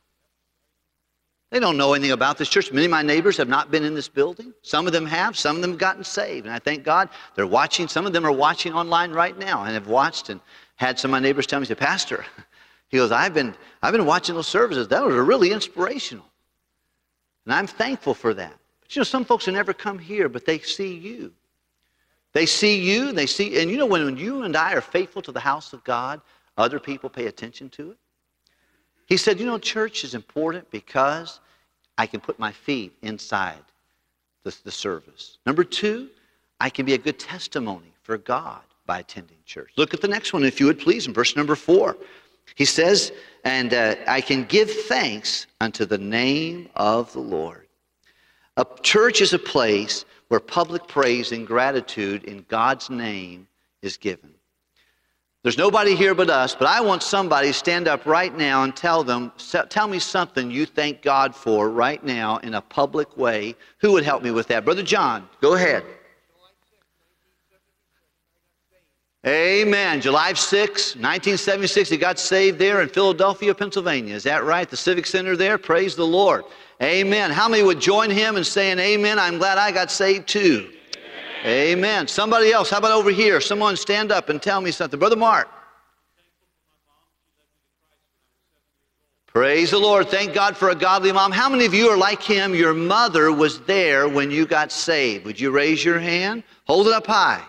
They 1.50 1.60
don't 1.60 1.78
know 1.78 1.94
anything 1.94 2.12
about 2.12 2.38
this 2.38 2.50
church. 2.50 2.72
Many 2.72 2.86
of 2.86 2.92
my 2.92 3.02
neighbors 3.02 3.38
have 3.38 3.48
not 3.48 3.72
been 3.72 3.84
in 3.84 3.94
this 3.94 4.10
building. 4.10 4.54
Some 4.64 4.86
of 4.88 4.94
them 4.94 5.06
have. 5.06 5.38
Some 5.38 5.58
of 5.58 5.62
them 5.62 5.72
have 5.72 5.80
gotten 5.80 6.04
saved. 6.04 6.46
And 6.46 6.54
I 6.54 6.60
thank 6.60 6.84
God 6.84 7.10
they're 7.36 7.48
watching. 7.48 7.88
Some 7.88 8.06
of 8.06 8.14
them 8.14 8.26
are 8.26 8.32
watching 8.32 8.74
online 8.74 9.12
right 9.12 9.38
now 9.38 9.64
and 9.64 9.74
have 9.74 9.88
watched 9.88 10.30
and 10.30 10.42
had 10.76 11.00
some 11.00 11.10
of 11.10 11.14
my 11.14 11.20
neighbors 11.20 11.48
tell 11.48 11.60
me, 11.60 11.66
say, 11.66 11.76
Pastor, 11.76 12.26
he 12.90 12.98
goes, 12.98 13.12
I've 13.12 13.34
been, 13.34 13.54
I've 13.82 13.92
been 13.92 14.06
watching 14.06 14.36
those 14.36 14.48
services. 14.48 14.88
That 14.88 15.04
was 15.04 15.16
really 15.16 15.52
inspirational. 15.52 16.26
And 17.46 17.54
I'm 17.54 17.68
thankful 17.68 18.14
for 18.14 18.34
that. 18.34 18.54
But 18.82 18.96
you 18.96 19.00
know, 19.00 19.04
some 19.04 19.26
folks 19.26 19.46
will 19.46 19.54
never 19.54 19.74
come 19.74 20.00
here, 20.00 20.30
but 20.30 20.46
they 20.46 20.60
see 20.60 20.94
you. 20.94 21.34
They 22.34 22.46
see 22.46 22.80
you, 22.80 23.10
and 23.10 23.18
they 23.18 23.26
see, 23.26 23.60
and 23.62 23.72
you 23.72 23.78
know, 23.78 23.86
when, 23.86 24.06
when 24.06 24.18
you 24.18 24.44
and 24.44 24.56
I 24.56 24.74
are 24.74 24.82
faithful 24.82 25.22
to 25.24 25.32
the 25.32 25.40
house 25.40 25.74
of 25.74 25.84
God, 25.84 26.22
other 26.58 26.80
people 26.80 27.10
pay 27.10 27.28
attention 27.28 27.70
to 27.72 27.92
it. 27.92 27.98
He 29.06 29.18
said, 29.18 29.40
You 29.40 29.46
know, 29.46 29.58
church 29.58 30.04
is 30.04 30.14
important 30.14 30.70
because 30.72 31.40
I 31.98 32.06
can 32.06 32.20
put 32.20 32.38
my 32.38 32.52
feet 32.52 32.94
inside 33.02 33.64
the, 34.44 34.56
the 34.64 34.72
service. 34.72 35.40
Number 35.46 35.64
two, 35.64 36.10
I 36.60 36.70
can 36.70 36.86
be 36.86 36.94
a 36.94 36.98
good 36.98 37.20
testimony 37.20 37.94
for 38.04 38.18
God 38.18 38.62
by 38.86 39.00
attending 39.00 39.38
church. 39.46 39.72
Look 39.76 39.94
at 39.94 40.02
the 40.02 40.08
next 40.08 40.34
one, 40.34 40.44
if 40.44 40.60
you 40.60 40.66
would 40.66 40.80
please, 40.80 41.08
in 41.08 41.14
verse 41.14 41.36
number 41.36 41.56
four. 41.56 41.98
He 42.56 42.66
says, 42.66 43.12
and 43.44 43.74
uh, 43.74 43.96
I 44.08 44.22
can 44.22 44.44
give 44.46 44.70
thanks 44.70 45.48
unto 45.62 45.86
the 45.86 45.98
name 45.98 46.70
of 46.76 47.14
the 47.14 47.20
Lord. 47.20 47.68
A 48.58 48.66
church 48.82 49.22
is 49.22 49.34
a 49.34 49.40
place 49.40 50.06
where 50.28 50.40
public 50.40 50.88
praise 50.88 51.32
and 51.32 51.46
gratitude 51.46 52.24
in 52.24 52.46
God's 52.50 52.90
name 52.90 53.48
is 53.82 53.98
given. 53.98 54.34
There's 55.44 55.58
nobody 55.58 55.96
here 55.96 56.14
but 56.14 56.30
us, 56.30 56.56
but 56.56 56.68
I 56.68 56.82
want 56.82 57.04
somebody 57.04 57.48
to 57.48 57.54
stand 57.54 57.88
up 57.88 58.06
right 58.06 58.36
now 58.36 58.64
and 58.64 58.76
tell 58.76 59.04
them, 59.04 59.32
tell 59.70 59.88
me 59.88 60.00
something 60.00 60.52
you 60.52 60.66
thank 60.66 61.02
God 61.02 61.34
for 61.34 61.70
right 61.70 62.04
now 62.04 62.38
in 62.38 62.56
a 62.56 62.62
public 62.62 63.16
way. 63.16 63.56
Who 63.78 63.94
would 63.94 64.04
help 64.04 64.24
me 64.24 64.32
with 64.32 64.48
that? 64.48 64.66
Brother 64.66 64.84
John, 64.84 65.30
go 65.40 65.54
ahead. 65.54 65.86
Amen. 69.28 70.00
July 70.00 70.32
6, 70.32 70.96
1976, 70.96 71.90
he 71.90 71.98
got 71.98 72.18
saved 72.18 72.58
there 72.58 72.82
in 72.82 72.88
Philadelphia, 72.88 73.54
Pennsylvania. 73.54 74.16
Is 74.16 74.24
that 74.24 74.46
right? 74.46 74.70
The 74.70 74.78
Civic 74.78 75.06
Center 75.06 75.36
there? 75.36 75.58
Praise 75.58 75.98
the 75.98 76.08
Lord. 76.08 76.46
Amen. 76.82 77.32
How 77.32 77.50
many 77.50 77.62
would 77.62 77.82
join 77.82 78.10
him 78.10 78.38
in 78.38 78.46
saying, 78.46 78.80
Amen? 78.80 79.20
I'm 79.20 79.38
glad 79.38 79.58
I 79.58 79.74
got 79.74 79.92
saved 79.92 80.30
too. 80.30 80.72
Amen. 81.44 81.78
Amen. 81.78 82.08
Somebody 82.08 82.54
else, 82.54 82.70
how 82.70 82.78
about 82.78 82.92
over 82.92 83.10
here? 83.10 83.42
Someone 83.42 83.76
stand 83.76 84.14
up 84.14 84.30
and 84.30 84.42
tell 84.42 84.62
me 84.62 84.72
something. 84.72 84.98
Brother 84.98 85.18
Mark. 85.18 85.50
Praise 89.26 89.72
the 89.72 89.78
Lord. 89.78 90.08
Thank 90.08 90.34
God 90.34 90.56
for 90.56 90.70
a 90.70 90.76
godly 90.76 91.12
mom. 91.12 91.34
How 91.34 91.50
many 91.50 91.66
of 91.66 91.74
you 91.74 91.90
are 91.90 91.98
like 91.98 92.24
him? 92.24 92.56
Your 92.56 92.74
mother 92.74 93.34
was 93.34 93.60
there 93.62 94.08
when 94.08 94.32
you 94.32 94.46
got 94.46 94.72
saved. 94.72 95.26
Would 95.26 95.38
you 95.38 95.52
raise 95.52 95.84
your 95.84 96.00
hand? 96.00 96.44
Hold 96.66 96.88
it 96.88 96.94
up 96.94 97.06
high. 97.06 97.44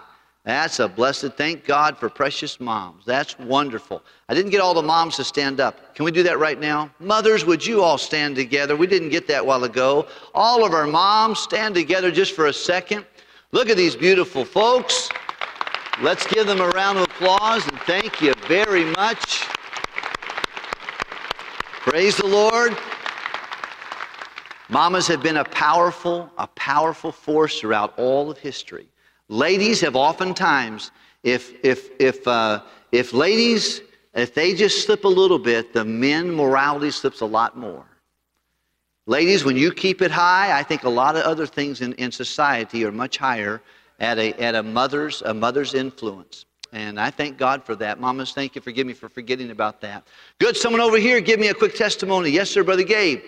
That's 0.49 0.79
a 0.79 0.89
blessed, 0.89 1.35
thank 1.35 1.67
God 1.67 1.99
for 1.99 2.09
precious 2.09 2.59
moms. 2.59 3.05
That's 3.05 3.39
wonderful. 3.39 4.03
I 4.31 4.35
didn't 4.35 4.51
get 4.51 4.63
all 4.63 4.73
the 4.73 4.81
moms 4.81 5.17
to 5.17 5.25
stand 5.25 5.61
up. 5.61 5.95
Can 5.95 6.07
we 6.07 6.11
do 6.11 6.23
that 6.23 6.39
right 6.39 6.59
now? 6.59 6.89
Mothers, 7.01 7.45
would 7.45 7.67
you 7.67 7.83
all 7.83 7.99
stand 7.99 8.35
together? 8.35 8.75
We 8.75 8.87
didn't 8.87 9.11
get 9.11 9.29
that 9.29 9.45
while 9.45 9.65
ago. 9.65 10.09
All 10.33 10.65
of 10.65 10.73
our 10.73 10.87
moms, 10.87 11.39
stand 11.39 11.75
together 11.75 12.11
just 12.11 12.35
for 12.35 12.47
a 12.47 12.53
second. 12.55 13.05
Look 13.53 13.69
at 13.69 13.77
these 13.77 13.95
beautiful 13.95 14.43
folks. 14.43 15.11
Let's 16.01 16.27
give 16.27 16.47
them 16.47 16.63
a 16.63 16.69
round 16.71 16.97
of 16.97 17.05
applause 17.05 17.69
and 17.69 17.79
thank 17.81 18.23
you 18.23 18.33
very 18.47 18.87
much. 18.87 19.43
Praise 21.83 22.17
the 22.17 22.27
Lord. 22.27 22.75
Mamas 24.71 25.07
have 25.09 25.23
been 25.23 25.37
a 25.37 25.45
powerful, 25.45 26.33
a 26.39 26.47
powerful 26.47 27.13
force 27.13 27.61
throughout 27.61 27.93
all 27.99 28.31
of 28.31 28.39
history. 28.39 28.89
Ladies 29.29 29.81
have 29.83 29.95
oftentimes, 29.97 30.91
if, 31.23 31.53
if, 31.65 31.91
if, 32.01 32.27
uh, 32.27 32.63
if 32.93 33.13
ladies, 33.13 33.83
if 34.15 34.35
they 34.35 34.55
just 34.55 34.85
slip 34.85 35.05
a 35.05 35.09
little 35.09 35.39
bit, 35.39 35.73
the 35.73 35.85
men 35.85 36.35
morality 36.35 36.91
slips 36.91 37.21
a 37.21 37.27
lot 37.27 37.57
more. 37.57 37.85
Ladies, 39.07 39.45
when 39.45 39.57
you 39.57 39.73
keep 39.73 40.03
it 40.03 40.11
high, 40.11 40.59
I 40.59 40.63
think 40.63 40.85
a 40.85 40.89
lot 40.89 41.17
of 41.17 41.23
other 41.23 41.47
things 41.47 41.81
in, 41.81 41.95
in 41.95 42.13
society 42.13 42.85
are 42.85 42.93
much 42.93 43.17
higher 43.17 43.63
at 44.01 44.19
a, 44.19 44.33
at 44.35 44.55
a 44.55 44.63
mother's, 44.63 45.23
a 45.23 45.33
mother's 45.35 45.75
influence. 45.75 46.45
And 46.73 47.01
I 47.01 47.11
thank 47.11 47.39
God 47.39 47.65
for 47.65 47.75
that. 47.77 47.99
Mamas, 47.99 48.33
thank 48.33 48.55
you. 48.55 48.61
Forgive 48.61 48.87
me 48.87 48.93
for 48.93 49.09
forgetting 49.09 49.51
about 49.51 49.81
that. 49.81 50.07
Good. 50.39 50.57
Someone 50.57 50.83
over 50.83 50.99
here, 50.99 51.21
give 51.21 51.41
me 51.41 51.49
a 51.49 51.55
quick 51.55 51.75
testimony. 51.75 52.31
Yes, 52.31 52.51
sir, 52.51 52.63
Brother 52.63 52.83
Gabe. 52.83 53.23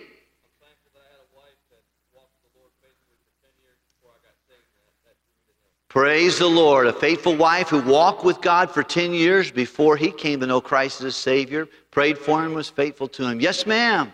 Praise 5.90 6.38
the 6.38 6.46
Lord. 6.46 6.86
A 6.86 6.92
faithful 6.92 7.34
wife 7.34 7.68
who 7.68 7.82
walked 7.82 8.24
with 8.24 8.40
God 8.40 8.70
for 8.70 8.84
10 8.84 9.12
years 9.12 9.50
before 9.50 9.96
he 9.96 10.12
came 10.12 10.38
to 10.38 10.46
know 10.46 10.60
Christ 10.60 11.00
as 11.00 11.06
a 11.06 11.12
Savior, 11.12 11.68
prayed 11.90 12.16
for 12.16 12.44
him, 12.44 12.54
was 12.54 12.68
faithful 12.68 13.08
to 13.08 13.26
him. 13.26 13.40
Yes, 13.40 13.66
ma'am. 13.66 14.12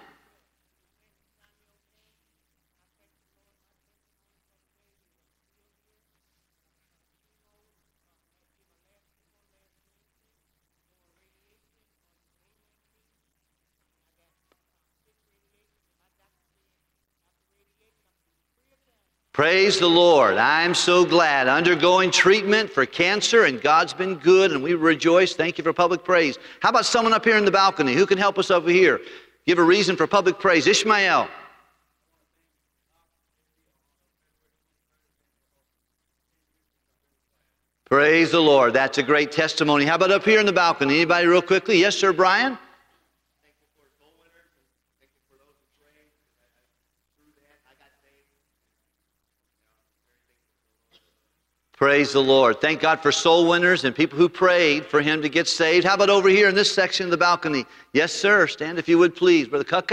Praise 19.37 19.79
the 19.79 19.87
Lord. 19.87 20.39
I'm 20.39 20.73
so 20.73 21.05
glad. 21.05 21.47
Undergoing 21.47 22.11
treatment 22.11 22.71
for 22.71 22.87
cancer, 22.87 23.45
and 23.45 23.61
God's 23.61 23.93
been 23.93 24.15
good, 24.15 24.51
and 24.51 24.63
we 24.63 24.73
rejoice. 24.73 25.35
Thank 25.35 25.59
you 25.59 25.65
for 25.65 25.75
public 25.75 26.03
praise. 26.03 26.39
How 26.61 26.71
about 26.71 26.87
someone 26.87 27.13
up 27.13 27.23
here 27.23 27.37
in 27.37 27.45
the 27.45 27.51
balcony? 27.51 27.93
Who 27.93 28.07
can 28.07 28.17
help 28.17 28.39
us 28.39 28.51
over 28.51 28.71
here? 28.71 28.99
Give 29.47 29.59
a 29.59 29.63
reason 29.63 29.95
for 29.95 30.07
public 30.07 30.39
praise. 30.39 30.67
Ishmael. 30.67 31.29
Praise 37.85 38.31
the 38.31 38.41
Lord. 38.41 38.73
That's 38.73 38.97
a 38.97 39.03
great 39.03 39.33
testimony. 39.33 39.85
How 39.85 39.97
about 39.97 40.13
up 40.13 40.25
here 40.25 40.41
in 40.41 40.47
the 40.47 40.53
balcony? 40.55 40.95
Anybody, 40.95 41.27
real 41.27 41.43
quickly? 41.43 41.79
Yes, 41.79 41.95
sir, 41.95 42.15
Brian? 42.15 42.57
Praise 51.77 52.11
the 52.15 52.23
Lord. 52.23 52.63
Thank 52.63 52.81
God 52.81 53.01
for 53.01 53.13
soul 53.13 53.47
winners 53.47 53.85
and 53.85 53.95
people 53.95 54.19
who 54.19 54.31
prayed 54.31 54.87
for 54.87 55.03
him 55.03 55.21
to 55.21 55.29
get 55.29 55.47
saved. 55.47 55.85
How 55.87 55.95
about 55.95 56.09
over 56.09 56.31
here 56.31 56.49
in 56.49 56.55
this 56.55 56.75
section 56.75 57.05
of 57.05 57.11
the 57.11 57.19
balcony? 57.19 57.67
Yes, 57.93 58.15
sir. 58.15 58.47
Stand 58.47 58.79
if 58.79 58.89
you 58.89 58.97
would, 58.97 59.15
please. 59.15 59.47
Brother 59.47 59.65
Cuck 59.65 59.93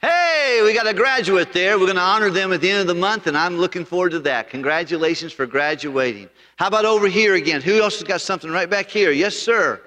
Hey, 0.00 0.60
we 0.64 0.74
got 0.74 0.88
a 0.88 0.94
graduate 0.94 1.52
there. 1.52 1.78
We're 1.78 1.86
going 1.86 1.96
to 1.96 2.02
honor 2.02 2.30
them 2.30 2.52
at 2.52 2.60
the 2.60 2.68
end 2.68 2.80
of 2.80 2.88
the 2.88 2.94
month, 2.94 3.28
and 3.28 3.36
I'm 3.36 3.58
looking 3.58 3.84
forward 3.84 4.10
to 4.10 4.18
that. 4.20 4.50
Congratulations 4.50 5.32
for 5.32 5.46
graduating. 5.46 6.28
How 6.56 6.66
about 6.66 6.84
over 6.84 7.06
here 7.06 7.34
again? 7.34 7.60
Who 7.60 7.80
else 7.80 7.94
has 8.00 8.04
got 8.04 8.20
something 8.20 8.50
right 8.50 8.68
back 8.68 8.90
here? 8.90 9.12
Yes, 9.12 9.36
sir. 9.36 9.80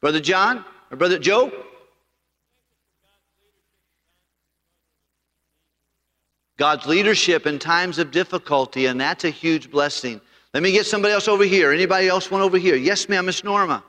Brother 0.00 0.20
John 0.20 0.64
or 0.90 0.96
Brother 0.96 1.18
Joe? 1.18 1.52
God's 6.56 6.86
leadership 6.86 7.46
in 7.46 7.58
times 7.58 7.98
of 7.98 8.10
difficulty, 8.10 8.86
and 8.86 9.00
that's 9.00 9.24
a 9.24 9.30
huge 9.30 9.70
blessing. 9.70 10.20
Let 10.52 10.62
me 10.62 10.70
get 10.70 10.86
somebody 10.86 11.12
else 11.12 11.26
over 11.26 11.44
here. 11.44 11.72
Anybody 11.72 12.06
else 12.06 12.30
want 12.30 12.44
over 12.44 12.58
here? 12.58 12.76
Yes, 12.76 13.08
ma'am, 13.08 13.26
Miss 13.26 13.42
Norma. 13.42 13.82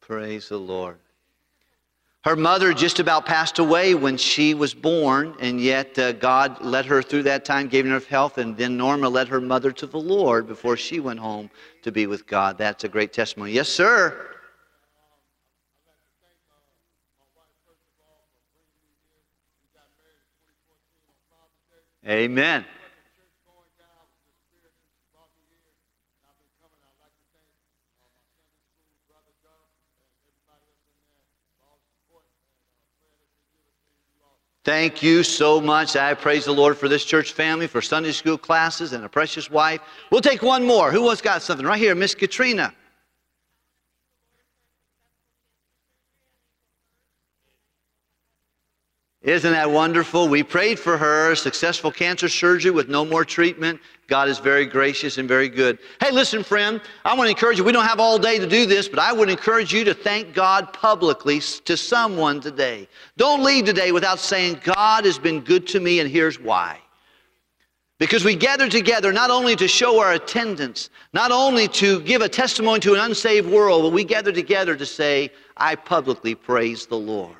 Praise 0.00 0.48
the 0.48 0.58
Lord. 0.58 0.98
Her 2.22 2.36
mother 2.36 2.74
just 2.74 2.98
about 2.98 3.24
passed 3.24 3.58
away 3.58 3.94
when 3.94 4.18
she 4.18 4.52
was 4.52 4.74
born, 4.74 5.34
and 5.40 5.58
yet 5.58 5.98
uh, 5.98 6.12
God 6.12 6.62
led 6.62 6.84
her 6.84 7.00
through 7.00 7.22
that 7.22 7.46
time, 7.46 7.66
gave 7.66 7.86
her 7.86 7.98
health, 7.98 8.36
and 8.36 8.54
then 8.54 8.76
Norma 8.76 9.08
led 9.08 9.26
her 9.28 9.40
mother 9.40 9.72
to 9.72 9.86
the 9.86 9.98
Lord 9.98 10.46
before 10.46 10.76
she 10.76 11.00
went 11.00 11.18
home 11.18 11.48
to 11.80 11.90
be 11.90 12.06
with 12.06 12.26
God. 12.26 12.58
That's 12.58 12.84
a 12.84 12.88
great 12.88 13.14
testimony. 13.14 13.52
Yes, 13.52 13.70
sir. 13.70 14.26
Amen. 22.06 22.64
Thank 34.62 35.02
you 35.02 35.22
so 35.22 35.58
much. 35.58 35.96
I 35.96 36.12
praise 36.12 36.44
the 36.44 36.52
Lord 36.52 36.76
for 36.76 36.86
this 36.86 37.04
church 37.04 37.32
family, 37.32 37.66
for 37.66 37.80
Sunday 37.80 38.12
school 38.12 38.36
classes, 38.36 38.92
and 38.92 39.02
a 39.04 39.08
precious 39.08 39.50
wife. 39.50 39.80
We'll 40.10 40.20
take 40.20 40.42
one 40.42 40.66
more. 40.66 40.92
Who 40.92 41.02
wants 41.02 41.22
got 41.22 41.42
something? 41.42 41.64
Right 41.64 41.78
here, 41.78 41.94
Miss 41.94 42.14
Katrina. 42.14 42.74
Isn't 49.22 49.52
that 49.52 49.70
wonderful? 49.70 50.28
We 50.28 50.42
prayed 50.42 50.78
for 50.78 50.96
her, 50.96 51.34
successful 51.34 51.92
cancer 51.92 52.26
surgery 52.26 52.70
with 52.70 52.88
no 52.88 53.04
more 53.04 53.22
treatment. 53.22 53.78
God 54.06 54.30
is 54.30 54.38
very 54.38 54.64
gracious 54.64 55.18
and 55.18 55.28
very 55.28 55.50
good. 55.50 55.78
Hey, 56.00 56.10
listen, 56.10 56.42
friend, 56.42 56.80
I 57.04 57.14
want 57.14 57.26
to 57.26 57.30
encourage 57.30 57.58
you. 57.58 57.64
We 57.64 57.72
don't 57.72 57.84
have 57.84 58.00
all 58.00 58.18
day 58.18 58.38
to 58.38 58.46
do 58.46 58.64
this, 58.64 58.88
but 58.88 58.98
I 58.98 59.12
would 59.12 59.28
encourage 59.28 59.74
you 59.74 59.84
to 59.84 59.92
thank 59.92 60.32
God 60.32 60.72
publicly 60.72 61.38
to 61.66 61.76
someone 61.76 62.40
today. 62.40 62.88
Don't 63.18 63.44
leave 63.44 63.66
today 63.66 63.92
without 63.92 64.20
saying, 64.20 64.62
God 64.64 65.04
has 65.04 65.18
been 65.18 65.40
good 65.40 65.66
to 65.68 65.80
me, 65.80 66.00
and 66.00 66.10
here's 66.10 66.40
why. 66.40 66.78
Because 67.98 68.24
we 68.24 68.34
gather 68.34 68.70
together 68.70 69.12
not 69.12 69.30
only 69.30 69.54
to 69.56 69.68
show 69.68 70.00
our 70.00 70.14
attendance, 70.14 70.88
not 71.12 71.30
only 71.30 71.68
to 71.68 72.00
give 72.00 72.22
a 72.22 72.28
testimony 72.28 72.80
to 72.80 72.94
an 72.94 73.00
unsaved 73.00 73.50
world, 73.50 73.82
but 73.82 73.92
we 73.92 74.02
gather 74.02 74.32
together 74.32 74.74
to 74.76 74.86
say, 74.86 75.30
I 75.58 75.74
publicly 75.74 76.34
praise 76.34 76.86
the 76.86 76.96
Lord. 76.96 77.36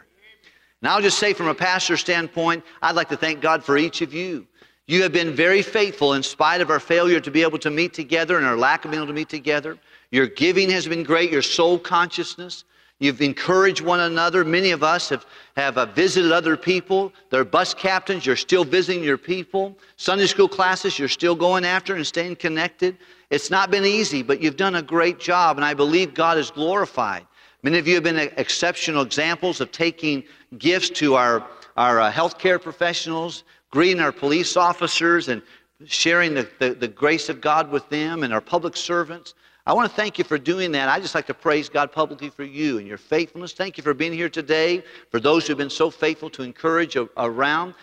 Now, 0.82 0.94
I'll 0.94 1.02
just 1.02 1.18
say 1.18 1.34
from 1.34 1.48
a 1.48 1.54
pastor's 1.54 2.00
standpoint, 2.00 2.64
I'd 2.80 2.96
like 2.96 3.08
to 3.10 3.16
thank 3.16 3.40
God 3.40 3.62
for 3.62 3.76
each 3.76 4.00
of 4.00 4.14
you. 4.14 4.46
You 4.86 5.02
have 5.02 5.12
been 5.12 5.34
very 5.34 5.62
faithful 5.62 6.14
in 6.14 6.22
spite 6.22 6.60
of 6.60 6.70
our 6.70 6.80
failure 6.80 7.20
to 7.20 7.30
be 7.30 7.42
able 7.42 7.58
to 7.58 7.70
meet 7.70 7.92
together 7.92 8.38
and 8.38 8.46
our 8.46 8.56
lack 8.56 8.84
of 8.84 8.90
being 8.90 9.02
able 9.02 9.08
to 9.08 9.12
meet 9.12 9.28
together. 9.28 9.78
Your 10.10 10.26
giving 10.26 10.70
has 10.70 10.88
been 10.88 11.04
great, 11.04 11.30
your 11.30 11.42
soul 11.42 11.78
consciousness. 11.78 12.64
You've 12.98 13.22
encouraged 13.22 13.80
one 13.82 14.00
another. 14.00 14.44
Many 14.44 14.72
of 14.72 14.82
us 14.82 15.08
have, 15.08 15.24
have 15.56 15.78
uh, 15.78 15.86
visited 15.86 16.32
other 16.32 16.56
people. 16.56 17.12
They're 17.30 17.44
bus 17.44 17.72
captains. 17.72 18.26
You're 18.26 18.36
still 18.36 18.64
visiting 18.64 19.02
your 19.02 19.16
people. 19.16 19.78
Sunday 19.96 20.26
school 20.26 20.48
classes, 20.48 20.98
you're 20.98 21.08
still 21.08 21.34
going 21.34 21.64
after 21.64 21.94
and 21.94 22.06
staying 22.06 22.36
connected. 22.36 22.98
It's 23.30 23.50
not 23.50 23.70
been 23.70 23.86
easy, 23.86 24.22
but 24.22 24.42
you've 24.42 24.56
done 24.56 24.74
a 24.74 24.82
great 24.82 25.18
job, 25.18 25.56
and 25.56 25.64
I 25.64 25.72
believe 25.72 26.12
God 26.12 26.36
is 26.36 26.50
glorified. 26.50 27.26
Many 27.62 27.78
of 27.78 27.86
you 27.86 27.94
have 27.94 28.04
been 28.04 28.18
exceptional 28.38 29.02
examples 29.02 29.60
of 29.60 29.70
taking 29.70 30.24
gifts 30.58 30.88
to 30.90 31.14
our, 31.14 31.46
our 31.76 32.00
uh, 32.00 32.10
healthcare 32.10 32.60
professionals, 32.60 33.44
greeting 33.70 34.00
our 34.00 34.12
police 34.12 34.56
officers, 34.56 35.28
and 35.28 35.42
sharing 35.84 36.32
the, 36.32 36.48
the, 36.58 36.74
the 36.74 36.88
grace 36.88 37.28
of 37.28 37.40
God 37.40 37.70
with 37.70 37.86
them 37.90 38.22
and 38.22 38.32
our 38.32 38.40
public 38.40 38.76
servants. 38.76 39.34
I 39.66 39.74
want 39.74 39.90
to 39.90 39.94
thank 39.94 40.18
you 40.18 40.24
for 40.24 40.38
doing 40.38 40.72
that. 40.72 40.88
I 40.88 40.98
just 41.00 41.14
like 41.14 41.26
to 41.26 41.34
praise 41.34 41.68
God 41.68 41.92
publicly 41.92 42.30
for 42.30 42.44
you 42.44 42.78
and 42.78 42.86
your 42.86 42.98
faithfulness. 42.98 43.52
Thank 43.52 43.76
you 43.76 43.82
for 43.84 43.92
being 43.92 44.12
here 44.12 44.30
today. 44.30 44.82
For 45.10 45.20
those 45.20 45.46
who've 45.46 45.58
been 45.58 45.68
so 45.68 45.90
faithful 45.90 46.30
to 46.30 46.42
encourage 46.42 46.96
around. 47.18 47.74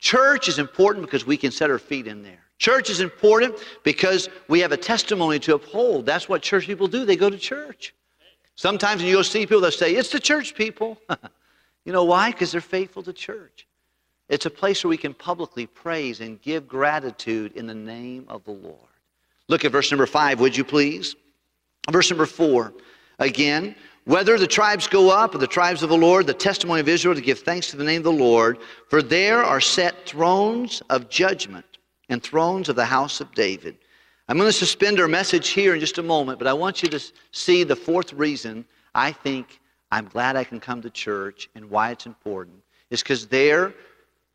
Church 0.00 0.48
is 0.48 0.58
important 0.58 1.06
because 1.06 1.24
we 1.24 1.36
can 1.36 1.52
set 1.52 1.70
our 1.70 1.78
feet 1.78 2.06
in 2.06 2.22
there. 2.22 2.40
Church 2.58 2.90
is 2.90 3.00
important 3.00 3.56
because 3.84 4.28
we 4.48 4.60
have 4.60 4.72
a 4.72 4.76
testimony 4.76 5.38
to 5.40 5.54
uphold. 5.54 6.04
That's 6.04 6.28
what 6.28 6.42
church 6.42 6.66
people 6.66 6.88
do. 6.88 7.04
They 7.04 7.16
go 7.16 7.30
to 7.30 7.38
church. 7.38 7.94
Sometimes 8.60 9.02
you'll 9.02 9.24
see 9.24 9.46
people, 9.46 9.62
they'll 9.62 9.70
say, 9.70 9.94
It's 9.94 10.10
the 10.10 10.20
church 10.20 10.54
people. 10.54 10.98
you 11.86 11.94
know 11.94 12.04
why? 12.04 12.30
Because 12.30 12.52
they're 12.52 12.60
faithful 12.60 13.02
to 13.04 13.12
church. 13.14 13.66
It's 14.28 14.44
a 14.44 14.50
place 14.50 14.84
where 14.84 14.90
we 14.90 14.98
can 14.98 15.14
publicly 15.14 15.64
praise 15.64 16.20
and 16.20 16.42
give 16.42 16.68
gratitude 16.68 17.52
in 17.54 17.66
the 17.66 17.74
name 17.74 18.26
of 18.28 18.44
the 18.44 18.50
Lord. 18.50 18.76
Look 19.48 19.64
at 19.64 19.72
verse 19.72 19.90
number 19.90 20.04
five, 20.04 20.40
would 20.40 20.54
you 20.54 20.62
please? 20.62 21.16
Verse 21.90 22.10
number 22.10 22.26
four. 22.26 22.74
Again, 23.18 23.74
whether 24.04 24.36
the 24.36 24.46
tribes 24.46 24.86
go 24.86 25.08
up 25.08 25.34
or 25.34 25.38
the 25.38 25.46
tribes 25.46 25.82
of 25.82 25.88
the 25.88 25.96
Lord, 25.96 26.26
the 26.26 26.34
testimony 26.34 26.80
of 26.80 26.88
Israel 26.88 27.14
to 27.14 27.22
give 27.22 27.38
thanks 27.38 27.70
to 27.70 27.78
the 27.78 27.84
name 27.84 28.00
of 28.00 28.04
the 28.04 28.12
Lord, 28.12 28.58
for 28.90 29.00
there 29.00 29.42
are 29.42 29.62
set 29.62 30.04
thrones 30.04 30.82
of 30.90 31.08
judgment 31.08 31.78
and 32.10 32.22
thrones 32.22 32.68
of 32.68 32.76
the 32.76 32.84
house 32.84 33.22
of 33.22 33.32
David. 33.32 33.78
I'm 34.30 34.38
going 34.38 34.48
to 34.48 34.52
suspend 34.52 35.00
our 35.00 35.08
message 35.08 35.48
here 35.48 35.74
in 35.74 35.80
just 35.80 35.98
a 35.98 36.04
moment, 36.04 36.38
but 36.38 36.46
I 36.46 36.52
want 36.52 36.84
you 36.84 36.88
to 36.90 37.00
see 37.32 37.64
the 37.64 37.74
fourth 37.74 38.12
reason 38.12 38.64
I 38.94 39.10
think 39.10 39.58
I'm 39.90 40.06
glad 40.06 40.36
I 40.36 40.44
can 40.44 40.60
come 40.60 40.80
to 40.82 40.90
church 40.90 41.50
and 41.56 41.68
why 41.68 41.90
it's 41.90 42.06
important. 42.06 42.62
Is 42.90 43.02
because 43.02 43.26
there, 43.26 43.74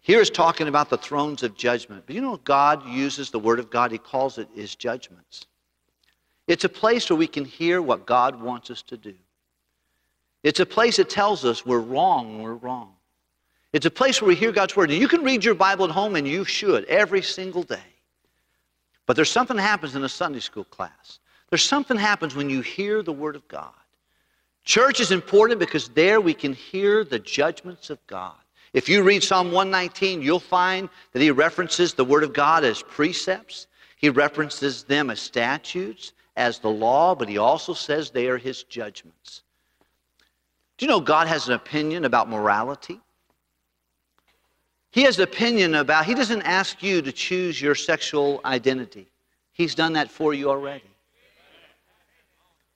here 0.01 0.19
is 0.19 0.29
talking 0.29 0.67
about 0.67 0.89
the 0.89 0.97
thrones 0.97 1.43
of 1.43 1.55
judgment. 1.55 2.03
But 2.05 2.13
you 2.13 2.21
know, 2.21 2.35
God 2.43 2.85
uses 2.85 3.31
the 3.31 3.39
Word 3.39 3.57
of 3.57 3.69
God, 3.69 3.89
He 3.89 3.97
calls 3.97 4.37
it 4.37 4.49
His 4.53 4.75
judgments. 4.75 5.45
It's 6.47 6.65
a 6.65 6.69
place 6.69 7.09
where 7.09 7.15
we 7.15 7.27
can 7.27 7.45
hear 7.45 7.81
what 7.81 8.05
God 8.05 8.41
wants 8.41 8.69
us 8.71 8.81
to 8.87 8.97
do. 8.97 9.13
It's 10.43 10.59
a 10.59 10.65
place 10.65 10.97
that 10.97 11.09
tells 11.09 11.45
us 11.45 11.65
we're 11.65 11.79
wrong 11.79 12.43
we're 12.43 12.55
wrong. 12.55 12.91
It's 13.71 13.85
a 13.85 13.91
place 13.91 14.21
where 14.21 14.27
we 14.27 14.35
hear 14.35 14.51
God's 14.51 14.75
Word. 14.75 14.91
And 14.91 14.99
you 14.99 15.07
can 15.07 15.23
read 15.23 15.45
your 15.45 15.55
Bible 15.55 15.85
at 15.85 15.91
home, 15.91 16.17
and 16.17 16.27
you 16.27 16.43
should 16.43 16.83
every 16.85 17.21
single 17.21 17.63
day. 17.63 17.94
But 19.05 19.15
there's 19.15 19.31
something 19.31 19.57
that 19.57 19.63
happens 19.63 19.95
in 19.95 20.03
a 20.03 20.09
Sunday 20.09 20.39
school 20.39 20.63
class. 20.65 21.19
There's 21.49 21.63
something 21.63 21.97
happens 21.97 22.35
when 22.35 22.49
you 22.49 22.61
hear 22.61 23.03
the 23.03 23.13
Word 23.13 23.35
of 23.35 23.47
God. 23.47 23.73
Church 24.63 24.99
is 24.99 25.11
important 25.11 25.59
because 25.59 25.89
there 25.89 26.19
we 26.19 26.33
can 26.33 26.53
hear 26.53 27.03
the 27.03 27.19
judgments 27.19 27.89
of 27.91 28.05
God. 28.07 28.33
If 28.73 28.89
you 28.89 29.03
read 29.03 29.23
Psalm 29.23 29.51
119, 29.51 30.21
you'll 30.21 30.39
find 30.39 30.89
that 31.13 31.21
he 31.21 31.31
references 31.31 31.93
the 31.93 32.03
Word 32.03 32.23
of 32.23 32.33
God 32.33 32.63
as 32.63 32.81
precepts. 32.81 33.67
He 33.95 34.09
references 34.09 34.83
them 34.83 35.09
as 35.09 35.19
statutes, 35.19 36.13
as 36.35 36.59
the 36.59 36.69
law, 36.69 37.15
but 37.15 37.29
he 37.29 37.37
also 37.37 37.73
says 37.73 38.09
they 38.09 38.27
are 38.27 38.37
his 38.37 38.63
judgments. 38.63 39.43
Do 40.77 40.85
you 40.85 40.89
know 40.89 40.99
God 40.99 41.27
has 41.27 41.47
an 41.47 41.53
opinion 41.53 42.03
about 42.03 42.27
morality? 42.27 42.99
He 44.95 45.03
has 45.03 45.17
an 45.17 45.25
opinion 45.25 45.75
about, 45.75 46.05
he 46.05 46.13
doesn't 46.13 46.43
ask 46.43 46.81
you 46.81 47.01
to 47.01 47.11
choose 47.11 47.61
your 47.61 47.75
sexual 47.75 48.39
identity. 48.45 49.07
He's 49.51 49.75
done 49.75 49.91
that 49.91 50.09
for 50.09 50.33
you 50.33 50.49
already. 50.49 50.89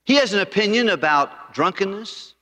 He 0.04 0.16
has 0.16 0.34
an 0.34 0.42
opinion 0.42 0.90
about 0.90 1.54
drunkenness. 1.54 2.34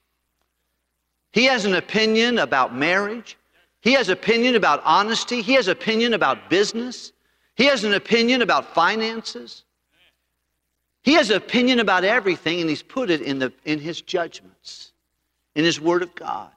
He 1.32 1.46
has 1.46 1.66
an 1.66 1.76
opinion 1.76 2.40
about 2.40 2.76
marriage. 2.76 3.38
He 3.82 3.94
has 3.94 4.10
opinion 4.10 4.56
about 4.56 4.82
honesty. 4.84 5.44
He 5.44 5.54
has 5.54 5.68
opinion 5.68 6.16
about 6.16 6.50
business. 6.50 7.12
He 7.54 7.66
has 7.66 7.84
an 7.84 7.94
opinion 7.94 8.42
about 8.42 8.74
finances. 8.74 9.64
He 11.04 11.14
has 11.14 11.30
an 11.30 11.38
opinion 11.38 11.82
about 11.82 12.04
everything, 12.04 12.62
and 12.62 12.68
he's 12.68 12.82
put 12.82 13.12
it 13.12 13.22
in, 13.22 13.38
the, 13.38 13.54
in 13.64 13.78
his 13.78 14.02
judgments, 14.02 14.92
in 15.54 15.64
his 15.64 15.80
Word 15.80 16.02
of 16.02 16.16
God. 16.16 16.50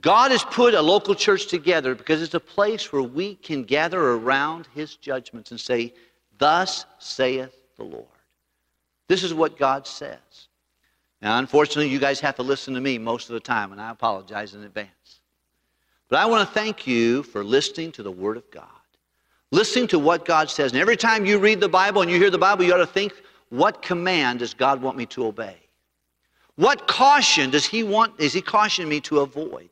God 0.00 0.32
has 0.32 0.42
put 0.42 0.74
a 0.74 0.82
local 0.82 1.14
church 1.14 1.46
together 1.46 1.94
because 1.94 2.20
it's 2.20 2.34
a 2.34 2.40
place 2.40 2.92
where 2.92 3.02
we 3.02 3.36
can 3.36 3.62
gather 3.62 4.00
around 4.12 4.66
his 4.74 4.96
judgments 4.96 5.52
and 5.52 5.60
say, 5.60 5.94
Thus 6.38 6.84
saith 6.98 7.56
the 7.76 7.84
Lord. 7.84 8.04
This 9.08 9.22
is 9.22 9.32
what 9.32 9.56
God 9.56 9.86
says. 9.86 10.48
Now, 11.22 11.38
unfortunately, 11.38 11.88
you 11.88 12.00
guys 12.00 12.20
have 12.20 12.36
to 12.36 12.42
listen 12.42 12.74
to 12.74 12.80
me 12.80 12.98
most 12.98 13.30
of 13.30 13.34
the 13.34 13.40
time, 13.40 13.72
and 13.72 13.80
I 13.80 13.90
apologize 13.90 14.54
in 14.54 14.64
advance. 14.64 15.20
But 16.08 16.18
I 16.18 16.26
want 16.26 16.46
to 16.46 16.54
thank 16.54 16.86
you 16.86 17.22
for 17.22 17.44
listening 17.44 17.92
to 17.92 18.02
the 18.02 18.10
Word 18.10 18.36
of 18.36 18.50
God 18.50 18.64
listening 19.50 19.88
to 19.88 19.98
what 19.98 20.24
God 20.24 20.50
says. 20.50 20.72
And 20.72 20.80
every 20.80 20.96
time 20.96 21.24
you 21.24 21.38
read 21.38 21.60
the 21.60 21.68
Bible 21.68 22.02
and 22.02 22.10
you 22.10 22.18
hear 22.18 22.30
the 22.30 22.38
Bible, 22.38 22.64
you 22.64 22.74
ought 22.74 22.78
to 22.78 22.86
think, 22.86 23.12
what 23.50 23.82
command 23.82 24.40
does 24.40 24.54
God 24.54 24.82
want 24.82 24.96
me 24.96 25.06
to 25.06 25.26
obey? 25.26 25.56
What 26.56 26.88
caution 26.88 27.50
does 27.50 27.66
He 27.66 27.82
want, 27.82 28.14
is 28.18 28.32
He 28.32 28.40
cautioning 28.40 28.88
me 28.88 29.00
to 29.02 29.20
avoid? 29.20 29.68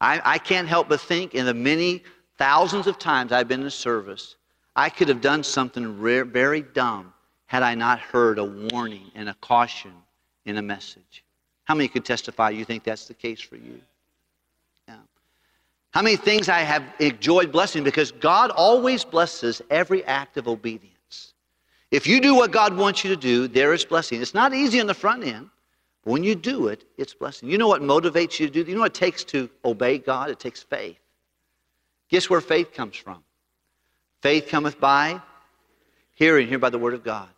I, 0.00 0.20
I 0.24 0.38
can't 0.38 0.68
help 0.68 0.88
but 0.88 1.00
think 1.00 1.34
in 1.34 1.46
the 1.46 1.54
many 1.54 2.02
thousands 2.38 2.86
of 2.86 2.98
times 2.98 3.32
I've 3.32 3.48
been 3.48 3.62
in 3.62 3.70
service, 3.70 4.36
I 4.74 4.90
could 4.90 5.08
have 5.08 5.20
done 5.20 5.42
something 5.42 6.00
rare, 6.00 6.24
very 6.24 6.62
dumb 6.62 7.12
had 7.46 7.62
I 7.62 7.74
not 7.74 7.98
heard 7.98 8.38
a 8.38 8.44
warning 8.44 9.10
and 9.14 9.28
a 9.28 9.34
caution 9.34 9.92
in 10.44 10.58
a 10.58 10.62
message. 10.62 11.24
How 11.64 11.74
many 11.74 11.88
could 11.88 12.04
testify 12.04 12.50
you 12.50 12.64
think 12.64 12.84
that's 12.84 13.06
the 13.06 13.14
case 13.14 13.40
for 13.40 13.56
you? 13.56 13.80
Yeah. 14.86 14.96
How 15.92 16.02
many 16.02 16.16
things 16.16 16.48
I 16.48 16.60
have 16.60 16.82
enjoyed 16.98 17.50
blessing 17.50 17.82
because 17.82 18.12
God 18.12 18.50
always 18.50 19.04
blesses 19.04 19.62
every 19.70 20.04
act 20.04 20.36
of 20.36 20.46
obedience. 20.46 21.34
If 21.90 22.06
you 22.06 22.20
do 22.20 22.34
what 22.34 22.50
God 22.50 22.76
wants 22.76 23.04
you 23.04 23.10
to 23.10 23.16
do, 23.16 23.48
there 23.48 23.72
is 23.72 23.84
blessing. 23.84 24.20
It's 24.20 24.34
not 24.34 24.52
easy 24.52 24.80
on 24.80 24.86
the 24.86 24.94
front 24.94 25.24
end, 25.24 25.48
when 26.06 26.22
you 26.22 26.36
do 26.36 26.68
it, 26.68 26.84
it's 26.96 27.14
blessing. 27.14 27.48
You 27.48 27.58
know 27.58 27.66
what 27.66 27.82
motivates 27.82 28.38
you 28.38 28.46
to 28.46 28.52
do? 28.52 28.70
You 28.70 28.76
know 28.76 28.82
what 28.82 28.92
it 28.92 28.94
takes 28.94 29.24
to 29.24 29.50
obey 29.64 29.98
God? 29.98 30.30
It 30.30 30.38
takes 30.38 30.62
faith. 30.62 31.00
Guess 32.10 32.30
where 32.30 32.40
faith 32.40 32.72
comes 32.72 32.96
from? 32.96 33.24
Faith 34.22 34.46
cometh 34.46 34.78
by 34.78 35.20
hearing, 36.14 36.46
hear 36.46 36.60
by 36.60 36.70
the 36.70 36.78
word 36.78 36.94
of 36.94 37.02
God. 37.02 37.28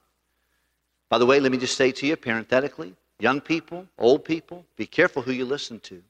By 1.08 1.16
the 1.16 1.24
way, 1.24 1.40
let 1.40 1.50
me 1.50 1.56
just 1.56 1.78
say 1.78 1.92
to 1.92 2.06
you 2.06 2.14
parenthetically, 2.14 2.94
young 3.18 3.40
people, 3.40 3.86
old 3.98 4.22
people, 4.22 4.66
be 4.76 4.86
careful 4.86 5.22
who 5.22 5.32
you 5.32 5.46
listen 5.46 5.80
to. 5.80 6.02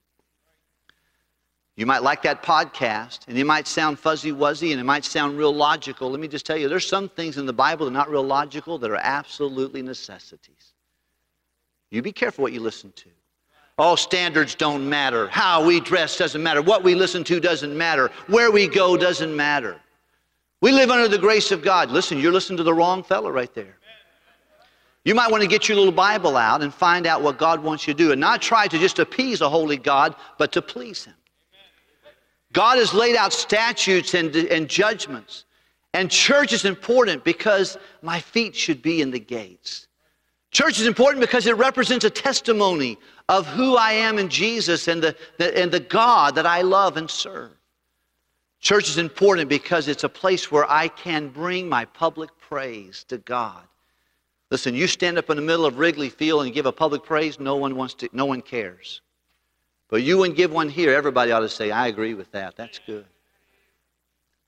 You 1.76 1.86
might 1.86 2.02
like 2.02 2.22
that 2.22 2.42
podcast, 2.42 3.20
and 3.28 3.38
it 3.38 3.46
might 3.46 3.68
sound 3.68 4.00
fuzzy 4.00 4.32
wuzzy 4.32 4.72
and 4.72 4.80
it 4.80 4.84
might 4.84 5.04
sound 5.04 5.38
real 5.38 5.54
logical. 5.54 6.10
Let 6.10 6.18
me 6.18 6.26
just 6.26 6.44
tell 6.44 6.56
you, 6.56 6.68
there's 6.68 6.88
some 6.88 7.08
things 7.08 7.38
in 7.38 7.46
the 7.46 7.52
Bible 7.52 7.86
that 7.86 7.92
are 7.92 7.94
not 7.94 8.10
real 8.10 8.24
logical 8.24 8.78
that 8.78 8.90
are 8.90 8.96
absolutely 8.96 9.80
necessities. 9.80 10.74
You 11.90 12.02
be 12.02 12.12
careful 12.12 12.42
what 12.42 12.52
you 12.52 12.60
listen 12.60 12.92
to. 12.92 13.08
All 13.78 13.96
standards 13.96 14.54
don't 14.54 14.88
matter. 14.88 15.28
How 15.28 15.64
we 15.64 15.80
dress 15.80 16.18
doesn't 16.18 16.42
matter. 16.42 16.60
What 16.60 16.82
we 16.82 16.94
listen 16.94 17.22
to 17.24 17.38
doesn't 17.38 17.76
matter. 17.76 18.10
Where 18.26 18.50
we 18.50 18.66
go 18.66 18.96
doesn't 18.96 19.34
matter. 19.34 19.80
We 20.60 20.72
live 20.72 20.90
under 20.90 21.06
the 21.06 21.18
grace 21.18 21.52
of 21.52 21.62
God. 21.62 21.90
Listen, 21.90 22.18
you're 22.18 22.32
listening 22.32 22.56
to 22.56 22.64
the 22.64 22.74
wrong 22.74 23.04
fellow 23.04 23.30
right 23.30 23.54
there. 23.54 23.78
You 25.04 25.14
might 25.14 25.30
want 25.30 25.42
to 25.42 25.48
get 25.48 25.68
your 25.68 25.78
little 25.78 25.92
Bible 25.92 26.36
out 26.36 26.60
and 26.60 26.74
find 26.74 27.06
out 27.06 27.22
what 27.22 27.38
God 27.38 27.62
wants 27.62 27.86
you 27.86 27.94
to 27.94 27.96
do 27.96 28.12
and 28.12 28.20
not 28.20 28.42
try 28.42 28.66
to 28.66 28.78
just 28.78 28.98
appease 28.98 29.40
a 29.40 29.48
holy 29.48 29.76
God, 29.76 30.14
but 30.36 30.52
to 30.52 30.60
please 30.60 31.04
Him. 31.04 31.14
God 32.52 32.78
has 32.78 32.92
laid 32.92 33.16
out 33.16 33.32
statutes 33.32 34.14
and, 34.14 34.34
and 34.34 34.68
judgments. 34.68 35.44
And 35.94 36.10
church 36.10 36.52
is 36.52 36.64
important 36.64 37.24
because 37.24 37.78
my 38.02 38.20
feet 38.20 38.54
should 38.54 38.82
be 38.82 39.00
in 39.00 39.10
the 39.10 39.18
gates. 39.18 39.87
Church 40.50 40.80
is 40.80 40.86
important 40.86 41.20
because 41.20 41.46
it 41.46 41.56
represents 41.56 42.04
a 42.04 42.10
testimony 42.10 42.98
of 43.28 43.46
who 43.46 43.76
I 43.76 43.92
am 43.92 44.18
in 44.18 44.28
Jesus 44.28 44.88
and 44.88 45.02
the, 45.02 45.14
the, 45.36 45.56
and 45.56 45.70
the 45.70 45.80
God 45.80 46.34
that 46.36 46.46
I 46.46 46.62
love 46.62 46.96
and 46.96 47.10
serve. 47.10 47.52
Church 48.60 48.88
is 48.88 48.98
important 48.98 49.48
because 49.48 49.88
it's 49.88 50.04
a 50.04 50.08
place 50.08 50.50
where 50.50 50.68
I 50.68 50.88
can 50.88 51.28
bring 51.28 51.68
my 51.68 51.84
public 51.84 52.30
praise 52.38 53.04
to 53.08 53.18
God. 53.18 53.62
Listen, 54.50 54.74
you 54.74 54.86
stand 54.86 55.18
up 55.18 55.28
in 55.28 55.36
the 55.36 55.42
middle 55.42 55.66
of 55.66 55.78
Wrigley 55.78 56.08
Field 56.08 56.44
and 56.44 56.54
give 56.54 56.66
a 56.66 56.72
public 56.72 57.04
praise, 57.04 57.38
no 57.38 57.56
one 57.56 57.76
wants 57.76 57.94
to, 57.94 58.08
no 58.12 58.24
one 58.24 58.40
cares. 58.40 59.02
But 59.90 60.02
you 60.02 60.18
wouldn't 60.18 60.36
give 60.36 60.50
one 60.50 60.70
here, 60.70 60.94
everybody 60.94 61.30
ought 61.30 61.40
to 61.40 61.48
say, 61.48 61.70
I 61.70 61.88
agree 61.88 62.14
with 62.14 62.32
that. 62.32 62.56
That's 62.56 62.80
good. 62.86 63.04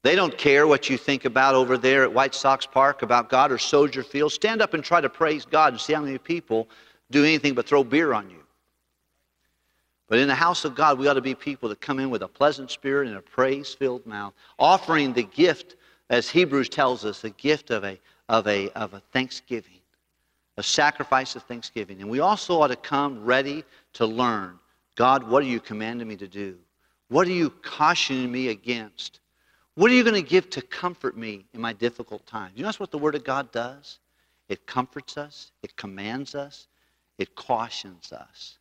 They 0.03 0.17
don't 0.17 0.37
care 0.37 0.67
what 0.67 0.89
you 0.89 0.97
think 0.97 1.27
about 1.27 1.55
over 1.55 1.77
there 1.77 2.03
at 2.03 2.13
White 2.13 2.35
Sox 2.35 2.65
Park 2.65 3.03
about 3.03 3.29
God 3.29 3.53
or 3.53 3.59
Soldier 3.59 4.03
Field. 4.03 4.33
Stand 4.33 4.63
up 4.63 4.73
and 4.73 4.83
try 4.83 5.01
to 5.01 5.11
praise 5.11 5.45
God 5.45 5.75
and 5.75 5.81
see 5.81 5.93
how 5.93 6.01
many 6.01 6.17
people 6.17 6.69
do 7.11 7.25
anything 7.25 7.55
but 7.55 7.67
throw 7.67 7.85
beer 7.85 8.15
on 8.15 8.31
you. 8.31 8.39
But 10.09 10.19
in 10.19 10.27
the 10.27 10.35
house 10.35 10.65
of 10.65 10.75
God, 10.75 10.99
we 10.99 11.07
ought 11.07 11.15
to 11.15 11.21
be 11.21 11.35
people 11.35 11.69
that 11.69 11.81
come 11.81 12.01
in 12.01 12.11
with 12.11 12.23
a 12.23 12.29
pleasant 12.29 12.71
spirit 12.71 13.09
and 13.09 13.17
a 13.17 13.23
praise 13.23 13.75
filled 13.75 14.05
mouth, 14.07 14.33
offering 14.59 15.13
the 15.13 15.23
gift, 15.23 15.77
as 16.09 16.29
Hebrews 16.29 16.69
tells 16.69 17.05
us, 17.05 17.21
the 17.21 17.31
gift 17.31 17.71
of 17.71 17.85
a, 17.85 18.01
of, 18.29 18.49
a, 18.49 18.71
of 18.71 18.95
a 18.95 19.01
thanksgiving, 19.13 19.79
a 20.57 20.63
sacrifice 20.63 21.37
of 21.37 21.45
thanksgiving. 21.45 22.01
And 22.01 22.11
we 22.11 22.19
also 22.21 22.61
ought 22.61 22.69
to 22.69 22.77
come 22.77 23.25
ready 23.25 23.65
to 23.93 24.07
learn 24.07 24.59
God, 24.97 25.27
what 25.27 25.43
are 25.43 25.47
you 25.47 25.61
commanding 25.61 26.09
me 26.09 26.17
to 26.17 26.29
do? 26.29 26.59
What 27.09 27.27
are 27.27 27.33
you 27.33 27.51
cautioning 27.63 28.31
me 28.31 28.49
against? 28.49 29.20
What 29.81 29.91
are 29.91 29.95
you 29.95 30.05
going 30.05 30.23
to 30.23 30.29
give 30.29 30.51
to 30.51 30.61
comfort 30.61 31.17
me 31.17 31.47
in 31.55 31.61
my 31.63 31.73
difficult 31.73 32.27
times? 32.27 32.53
You 32.55 32.63
know 32.63 32.67
that's 32.69 32.79
what 32.79 32.91
the 32.91 32.99
Word 32.99 33.15
of 33.15 33.25
God 33.25 33.51
does? 33.51 33.99
It 34.51 34.67
comforts 34.67 35.17
us, 35.17 35.53
it 35.63 35.75
commands 35.75 36.35
us, 36.35 36.69
it 37.17 37.35
cautions 37.35 38.13
us. 38.13 38.59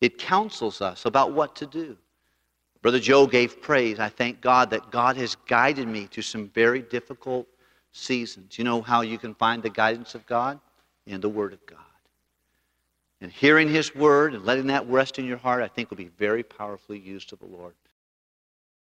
It 0.00 0.16
counsels 0.16 0.80
us 0.80 1.04
about 1.04 1.34
what 1.34 1.54
to 1.56 1.66
do. 1.66 1.98
Brother 2.80 2.98
Joe 2.98 3.26
gave 3.26 3.60
praise. 3.60 3.98
I 3.98 4.08
thank 4.08 4.40
God 4.40 4.70
that 4.70 4.90
God 4.90 5.18
has 5.18 5.34
guided 5.46 5.86
me 5.86 6.06
through 6.06 6.22
some 6.22 6.48
very 6.54 6.80
difficult 6.80 7.46
seasons. 7.92 8.56
You 8.56 8.64
know 8.64 8.80
how 8.80 9.02
you 9.02 9.18
can 9.18 9.34
find 9.34 9.62
the 9.62 9.68
guidance 9.68 10.14
of 10.14 10.24
God? 10.24 10.58
In 11.04 11.20
the 11.20 11.28
Word 11.28 11.52
of 11.52 11.66
God. 11.66 11.78
And 13.20 13.30
hearing 13.30 13.68
His 13.68 13.94
Word 13.94 14.32
and 14.32 14.46
letting 14.46 14.68
that 14.68 14.88
rest 14.88 15.18
in 15.18 15.26
your 15.26 15.36
heart, 15.36 15.62
I 15.62 15.68
think 15.68 15.90
will 15.90 15.98
be 15.98 16.10
very 16.16 16.42
powerfully 16.42 16.98
used 16.98 17.28
to 17.28 17.36
the 17.36 17.44
Lord. 17.44 17.74